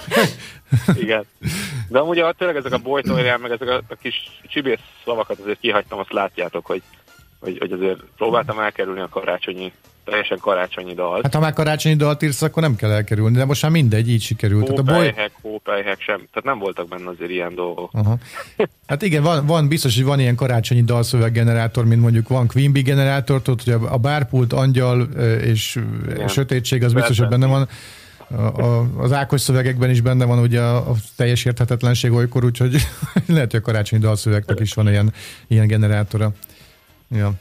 Igen. 1.03 1.25
De 1.87 1.99
amúgy 1.99 2.19
a, 2.19 2.33
tényleg 2.37 2.55
ezek 2.55 2.73
a 2.73 2.77
bolytóján, 2.77 3.39
meg 3.39 3.51
ezek 3.51 3.67
a, 3.67 3.75
a 3.75 3.95
kis 4.01 4.15
csibész 4.47 4.79
szavakat 5.05 5.39
azért 5.39 5.59
kihagytam, 5.59 5.99
azt 5.99 6.11
látjátok, 6.11 6.65
hogy, 6.65 6.81
hogy, 7.39 7.57
hogy 7.59 7.71
azért 7.71 7.99
próbáltam 8.17 8.59
elkerülni 8.59 8.99
a 8.99 9.09
karácsonyi, 9.09 9.73
teljesen 10.05 10.37
karácsonyi 10.41 10.93
dalt. 10.93 11.23
Hát 11.23 11.33
ha 11.33 11.39
már 11.39 11.53
karácsonyi 11.53 11.95
dalt 11.95 12.23
írsz, 12.23 12.41
akkor 12.41 12.63
nem 12.63 12.75
kell 12.75 12.91
elkerülni, 12.91 13.37
de 13.37 13.45
most 13.45 13.61
már 13.61 13.71
mindegy, 13.71 14.09
így 14.09 14.21
sikerült. 14.21 14.63
Tehát 14.63 14.79
a 14.79 14.83
boly... 14.83 14.95
Hópelyhek, 14.95 15.31
hópelyhek 15.41 16.01
sem. 16.01 16.15
Tehát 16.15 16.43
nem 16.43 16.59
voltak 16.59 16.87
benne 16.87 17.09
azért 17.09 17.29
ilyen 17.29 17.55
dolgok. 17.55 17.89
Aha. 17.93 18.17
Hát 18.87 19.01
igen, 19.01 19.23
van, 19.23 19.45
van, 19.45 19.67
biztos, 19.67 19.95
hogy 19.95 20.05
van 20.05 20.19
ilyen 20.19 20.35
karácsonyi 20.35 20.83
dalszöveggenerátor, 20.83 21.85
mint 21.85 22.01
mondjuk 22.01 22.27
van 22.27 22.49
Bee 22.53 22.81
generátor, 22.81 23.41
tudod, 23.41 23.63
hogy 23.63 23.73
a, 23.89 23.97
bárpult, 23.97 24.53
angyal 24.53 25.01
és 25.43 25.79
Igen. 26.11 26.27
sötétség, 26.27 26.83
az 26.83 26.93
biztos, 26.93 27.19
hogy 27.19 27.27
benne 27.27 27.45
van. 27.45 27.67
A, 28.31 28.61
a, 28.61 28.85
az 28.97 29.11
Ákos 29.11 29.41
szövegekben 29.41 29.89
is 29.89 30.01
benne 30.01 30.25
van 30.25 30.39
ugye 30.39 30.61
a, 30.61 30.75
a 30.75 30.93
teljes 31.15 31.45
érthetetlenség 31.45 32.11
olykor, 32.11 32.45
úgyhogy 32.45 32.75
lehet, 33.27 33.51
hogy 33.51 33.59
a 33.59 33.63
karácsonyi 33.63 34.01
dalszövegnek 34.01 34.59
is 34.59 34.73
van 34.73 34.89
ilyen, 34.89 35.13
ilyen 35.47 35.67
generátora. 35.67 36.31
Ja. 37.09 37.33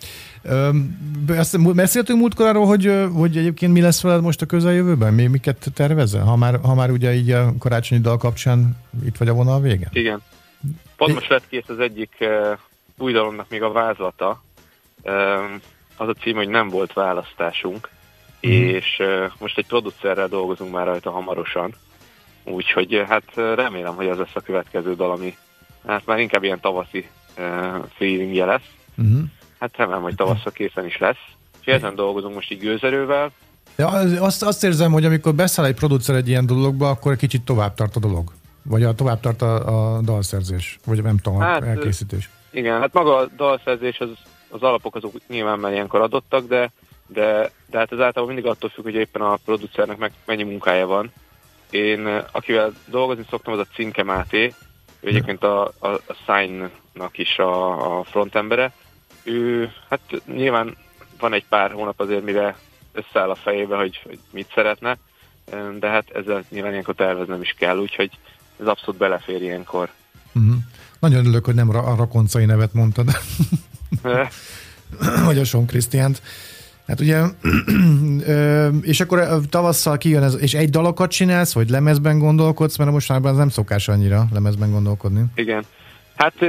Azt 1.28 1.74
beszéltünk 1.74 2.18
múltkor 2.18 2.46
arról, 2.46 2.66
hogy, 2.66 2.92
hogy 3.12 3.37
egyébként 3.37 3.72
mi 3.72 3.80
lesz 3.80 4.02
veled 4.02 4.22
most 4.22 4.42
a 4.42 4.46
közeljövőben? 4.46 5.14
Mi, 5.14 5.26
miket 5.26 5.66
tervezel? 5.74 6.24
Ha 6.24 6.37
már, 6.37 6.58
ha 6.62 6.74
már 6.74 6.90
ugye 6.90 7.14
így 7.14 7.30
a 7.30 7.52
karácsonyi 7.58 8.00
dal 8.00 8.16
kapcsán 8.16 8.76
itt 9.04 9.16
vagy 9.16 9.28
a 9.28 9.32
vonal 9.32 9.61
vége? 9.61 9.88
Igen. 9.92 10.22
Pont 10.96 11.14
most 11.14 11.28
lett 11.28 11.48
kész 11.48 11.68
az 11.68 11.78
egyik 11.78 12.16
uh, 12.20 12.58
új 12.98 13.12
dalomnak 13.12 13.46
még 13.48 13.62
a 13.62 13.72
vázlata. 13.72 14.42
Um, 15.02 15.61
az 15.96 16.08
a 16.08 16.12
cím, 16.12 16.37
hogy 16.37 16.48
nem 16.48 16.68
volt 16.68 16.92
választásunk. 16.92 17.88
Mhm. 18.40 18.52
És 18.52 18.96
uh, 18.98 19.30
most 19.38 19.58
egy 19.58 19.66
producerrel 19.66 20.28
dolgozunk 20.28 20.72
már 20.72 20.87
rajta 20.87 21.11
hamarosan. 21.11 21.74
Úgyhogy 22.44 22.94
uh, 22.94 23.06
hát 23.06 23.24
uh, 23.37 23.54
remélem, 23.54 23.94
hogy 23.94 24.08
az 24.08 24.18
lesz 24.18 24.34
a 24.34 24.40
következő 24.40 24.94
dal, 24.94 25.11
ami 25.11 25.37
hát 25.87 26.06
már 26.06 26.18
inkább 26.18 26.44
ilyen 26.44 26.61
tavaszi 26.61 27.08
uh, 27.38 27.44
feelingje 27.96 28.44
lesz. 28.44 28.70
Uh-huh. 28.96 29.20
Hát 29.60 29.76
remélem, 29.76 30.02
hogy 30.02 30.14
tavasszal 30.14 30.52
készen 30.52 30.86
is 30.86 30.98
lesz. 30.98 31.16
És 31.60 31.72
ezen 31.72 31.94
dolgozunk 31.94 32.34
most 32.34 32.50
így 32.50 32.58
gőzerővel. 32.58 33.30
Ja, 33.76 33.88
az- 33.88 34.20
azt, 34.20 34.42
azt 34.42 34.64
érzem, 34.64 34.92
hogy 34.92 35.04
amikor 35.04 35.34
beszáll 35.34 35.64
egy 35.64 35.74
producer 35.74 36.14
egy 36.16 36.28
ilyen 36.28 36.46
dologba, 36.46 36.90
akkor 36.90 37.12
egy 37.12 37.18
kicsit 37.18 37.42
tovább 37.42 37.74
tart 37.74 37.96
a 37.96 38.00
dolog. 38.00 38.32
Vagy 38.62 38.82
a, 38.82 38.94
tovább 38.94 39.20
tart 39.20 39.42
a, 39.42 39.96
a 39.96 40.00
dalszerzés, 40.00 40.78
vagy 40.86 41.02
nem 41.02 41.16
tudom, 41.18 41.40
Hát, 41.40 41.62
elkészítés. 41.62 42.30
Igen, 42.50 42.80
hát 42.80 42.92
maga 42.92 43.16
a 43.16 43.28
dalszerzés, 43.36 43.98
az, 44.00 44.08
az 44.48 44.62
alapok 44.62 44.94
azok 44.94 45.12
nyilván 45.28 45.58
már 45.58 45.72
ilyenkor 45.72 46.00
adottak, 46.00 46.46
de, 46.46 46.70
de, 47.06 47.50
de 47.70 47.78
hát 47.78 47.92
ez 47.92 47.98
általában 48.00 48.34
mindig 48.34 48.46
attól 48.50 48.70
függ, 48.70 48.84
hogy 48.84 48.94
éppen 48.94 49.22
a 49.22 49.38
producernek 49.44 49.96
meg 49.98 50.12
mennyi 50.26 50.42
munkája 50.42 50.86
van. 50.86 51.12
Én, 51.70 52.06
akivel 52.32 52.72
dolgozni 52.86 53.24
szoktam, 53.30 53.52
az 53.52 53.58
a 53.58 53.66
Cinke 53.74 54.02
Máté, 54.02 54.54
ő 55.00 55.08
egyébként 55.08 55.42
a, 55.44 55.62
a, 55.78 55.86
a 55.88 56.14
Sign-nak 56.26 57.18
is 57.18 57.38
a, 57.38 57.98
a 57.98 58.04
frontembere. 58.04 58.72
Ő, 59.28 59.72
hát 59.88 60.00
nyilván 60.26 60.76
van 61.18 61.32
egy 61.32 61.44
pár 61.48 61.70
hónap 61.70 62.00
azért, 62.00 62.24
mire 62.24 62.56
összeáll 62.92 63.30
a 63.30 63.34
fejébe, 63.34 63.76
hogy, 63.76 64.00
hogy 64.04 64.18
mit 64.30 64.50
szeretne, 64.54 64.98
de 65.78 65.88
hát 65.88 66.10
ezzel 66.10 66.44
nyilván 66.50 66.70
ilyenkor 66.70 66.94
terveznem 66.94 67.42
is 67.42 67.54
kell, 67.58 67.78
úgyhogy 67.78 68.10
ez 68.60 68.66
abszolút 68.66 69.00
belefér 69.00 69.42
ilyenkor. 69.42 69.90
Uh-huh. 70.34 70.54
Nagyon 70.98 71.18
örülök, 71.18 71.44
hogy 71.44 71.54
nem 71.54 71.68
a 71.68 71.94
rakoncai 71.96 72.44
nevet 72.44 72.72
mondtad, 72.72 73.10
vagy 75.24 75.38
a 75.42 75.44
Son 75.44 75.66
Krisztiánt. 75.66 76.22
Hát 76.86 77.00
ugye, 77.00 77.22
és 78.92 79.00
akkor 79.00 79.40
tavasszal 79.48 79.98
kijön 79.98 80.22
ez, 80.22 80.36
és 80.40 80.54
egy 80.54 80.70
dalokat 80.70 81.10
csinálsz, 81.10 81.52
vagy 81.52 81.70
lemezben 81.70 82.18
gondolkodsz, 82.18 82.76
mert 82.76 82.90
mostanában 82.90 83.30
ez 83.30 83.36
nem 83.36 83.48
szokás 83.48 83.88
annyira 83.88 84.26
lemezben 84.32 84.70
gondolkodni. 84.70 85.24
Igen. 85.34 85.64
Hát 86.18 86.42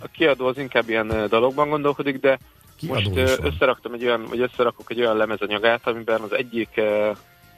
a 0.00 0.06
kiadó 0.12 0.46
az 0.46 0.58
inkább 0.58 0.88
ilyen 0.88 1.28
dalokban 1.28 1.68
gondolkodik, 1.68 2.20
de 2.20 2.38
kiadó 2.76 2.94
most 2.94 3.38
összeraktam 3.42 3.92
egy 3.92 4.04
olyan, 4.04 4.24
vagy 4.28 4.40
összerakok 4.40 4.90
egy 4.90 5.00
olyan 5.00 5.16
lemezanyagát, 5.16 5.86
amiben 5.86 6.20
az 6.20 6.32
egyik, 6.32 6.80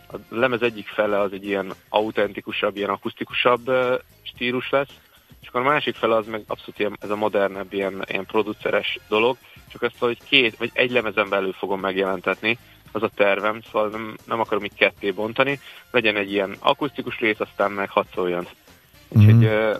a 0.08 0.16
lemez 0.28 0.62
egyik 0.62 0.86
fele 0.86 1.18
az 1.20 1.32
egy 1.32 1.46
ilyen 1.46 1.72
autentikusabb, 1.88 2.76
ilyen 2.76 2.90
akusztikusabb 2.90 3.70
stílus 4.22 4.70
lesz, 4.70 4.88
és 5.42 5.48
akkor 5.48 5.60
a 5.60 5.64
másik 5.64 5.94
fele 5.94 6.16
az 6.16 6.26
meg 6.26 6.42
abszolút 6.46 6.78
ilyen, 6.78 6.96
ez 7.00 7.10
a 7.10 7.16
modernebb, 7.16 7.72
ilyen, 7.72 8.04
ilyen 8.08 8.26
produceres 8.26 8.98
dolog, 9.08 9.36
csak 9.68 9.82
azt, 9.82 9.98
hogy 9.98 10.18
két, 10.28 10.56
vagy 10.56 10.70
egy 10.72 10.90
lemezen 10.90 11.28
belül 11.28 11.52
fogom 11.52 11.80
megjelentetni, 11.80 12.58
az 12.92 13.02
a 13.02 13.10
tervem, 13.14 13.60
szóval 13.72 13.88
nem, 13.88 14.16
nem 14.26 14.40
akarom 14.40 14.64
így 14.64 14.74
ketté 14.74 15.10
bontani, 15.10 15.60
legyen 15.90 16.16
egy 16.16 16.32
ilyen 16.32 16.56
akusztikus 16.58 17.18
rész, 17.18 17.40
aztán 17.40 17.70
meg 17.70 17.90
hadd 17.90 18.04
szóljon. 18.14 18.46
Úgyhogy 19.08 19.34
mm 19.34 19.72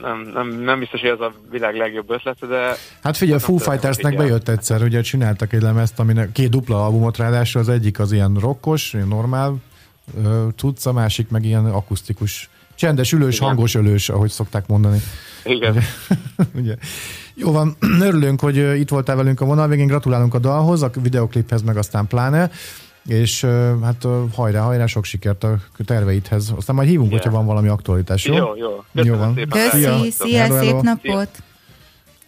nem, 0.00 0.30
nem, 0.34 0.48
nem 0.48 0.78
biztos, 0.78 1.00
hogy 1.00 1.10
ez 1.10 1.20
a 1.20 1.32
világ 1.50 1.74
legjobb 1.74 2.10
ötlete, 2.10 2.46
de... 2.46 2.74
Hát 3.02 3.16
figyelj, 3.16 3.36
a 3.36 3.40
Foo 3.40 3.56
Fightersnek 3.56 4.16
bejött 4.16 4.48
egyszer, 4.48 4.82
ugye 4.82 5.00
csináltak 5.00 5.52
egy 5.52 5.62
lemezt, 5.62 5.98
aminek 5.98 6.32
két 6.32 6.50
dupla 6.50 6.84
albumot 6.84 7.16
ráadásul, 7.16 7.60
az 7.60 7.68
egyik 7.68 7.98
az 7.98 8.12
ilyen 8.12 8.36
rokkos, 8.40 8.92
ilyen 8.92 9.08
normál 9.08 9.56
tudsz, 10.56 10.86
a 10.86 10.92
másik 10.92 11.28
meg 11.28 11.44
ilyen 11.44 11.66
akusztikus, 11.66 12.50
csendes, 12.74 13.12
ülős, 13.12 13.36
Igen. 13.36 13.48
hangos 13.48 13.74
ölős, 13.74 14.08
ahogy 14.08 14.30
szokták 14.30 14.66
mondani. 14.66 14.98
Igen. 15.44 15.70
Ugye, 15.70 15.82
ugye. 16.60 16.76
Jó 17.34 17.52
van, 17.52 17.76
örülünk, 18.08 18.40
hogy 18.40 18.56
itt 18.56 18.88
voltál 18.88 19.16
velünk 19.16 19.40
a 19.40 19.44
vonal 19.44 19.68
végén, 19.68 19.86
gratulálunk 19.86 20.34
a 20.34 20.38
dalhoz, 20.38 20.82
a 20.82 20.90
videokliphez 21.02 21.62
meg 21.62 21.76
aztán 21.76 22.06
pláne 22.06 22.50
és 23.08 23.44
hát 23.82 24.06
hajrá, 24.34 24.60
hajrá, 24.60 24.86
sok 24.86 25.04
sikert 25.04 25.44
a 25.44 25.58
terveidhez. 25.84 26.52
Aztán 26.56 26.76
majd 26.76 26.88
hívunk, 26.88 27.10
yeah. 27.10 27.22
hogyha 27.22 27.36
van 27.36 27.46
valami 27.46 27.68
aktualitás, 27.68 28.24
jó? 28.24 28.34
Jó, 28.34 28.56
jó. 28.56 28.84
Köszönöm 28.94 29.14
jó 29.14 29.18
van. 29.18 29.34
Köszi, 29.48 29.80
szia, 29.80 30.10
szia 30.10 30.42
hello, 30.42 30.58
szép 30.60 30.80
napot! 30.80 31.28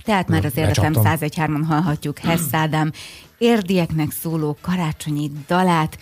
Tehát 0.04 0.28
már 0.28 0.44
az 0.44 0.56
Életem 0.56 0.92
101.3-on 0.96 1.62
hallhatjuk 1.66 2.18
Hess 2.18 2.40
Ádám 2.50 2.92
érdieknek 3.38 4.10
szóló 4.10 4.56
karácsonyi 4.60 5.30
dalát, 5.46 5.98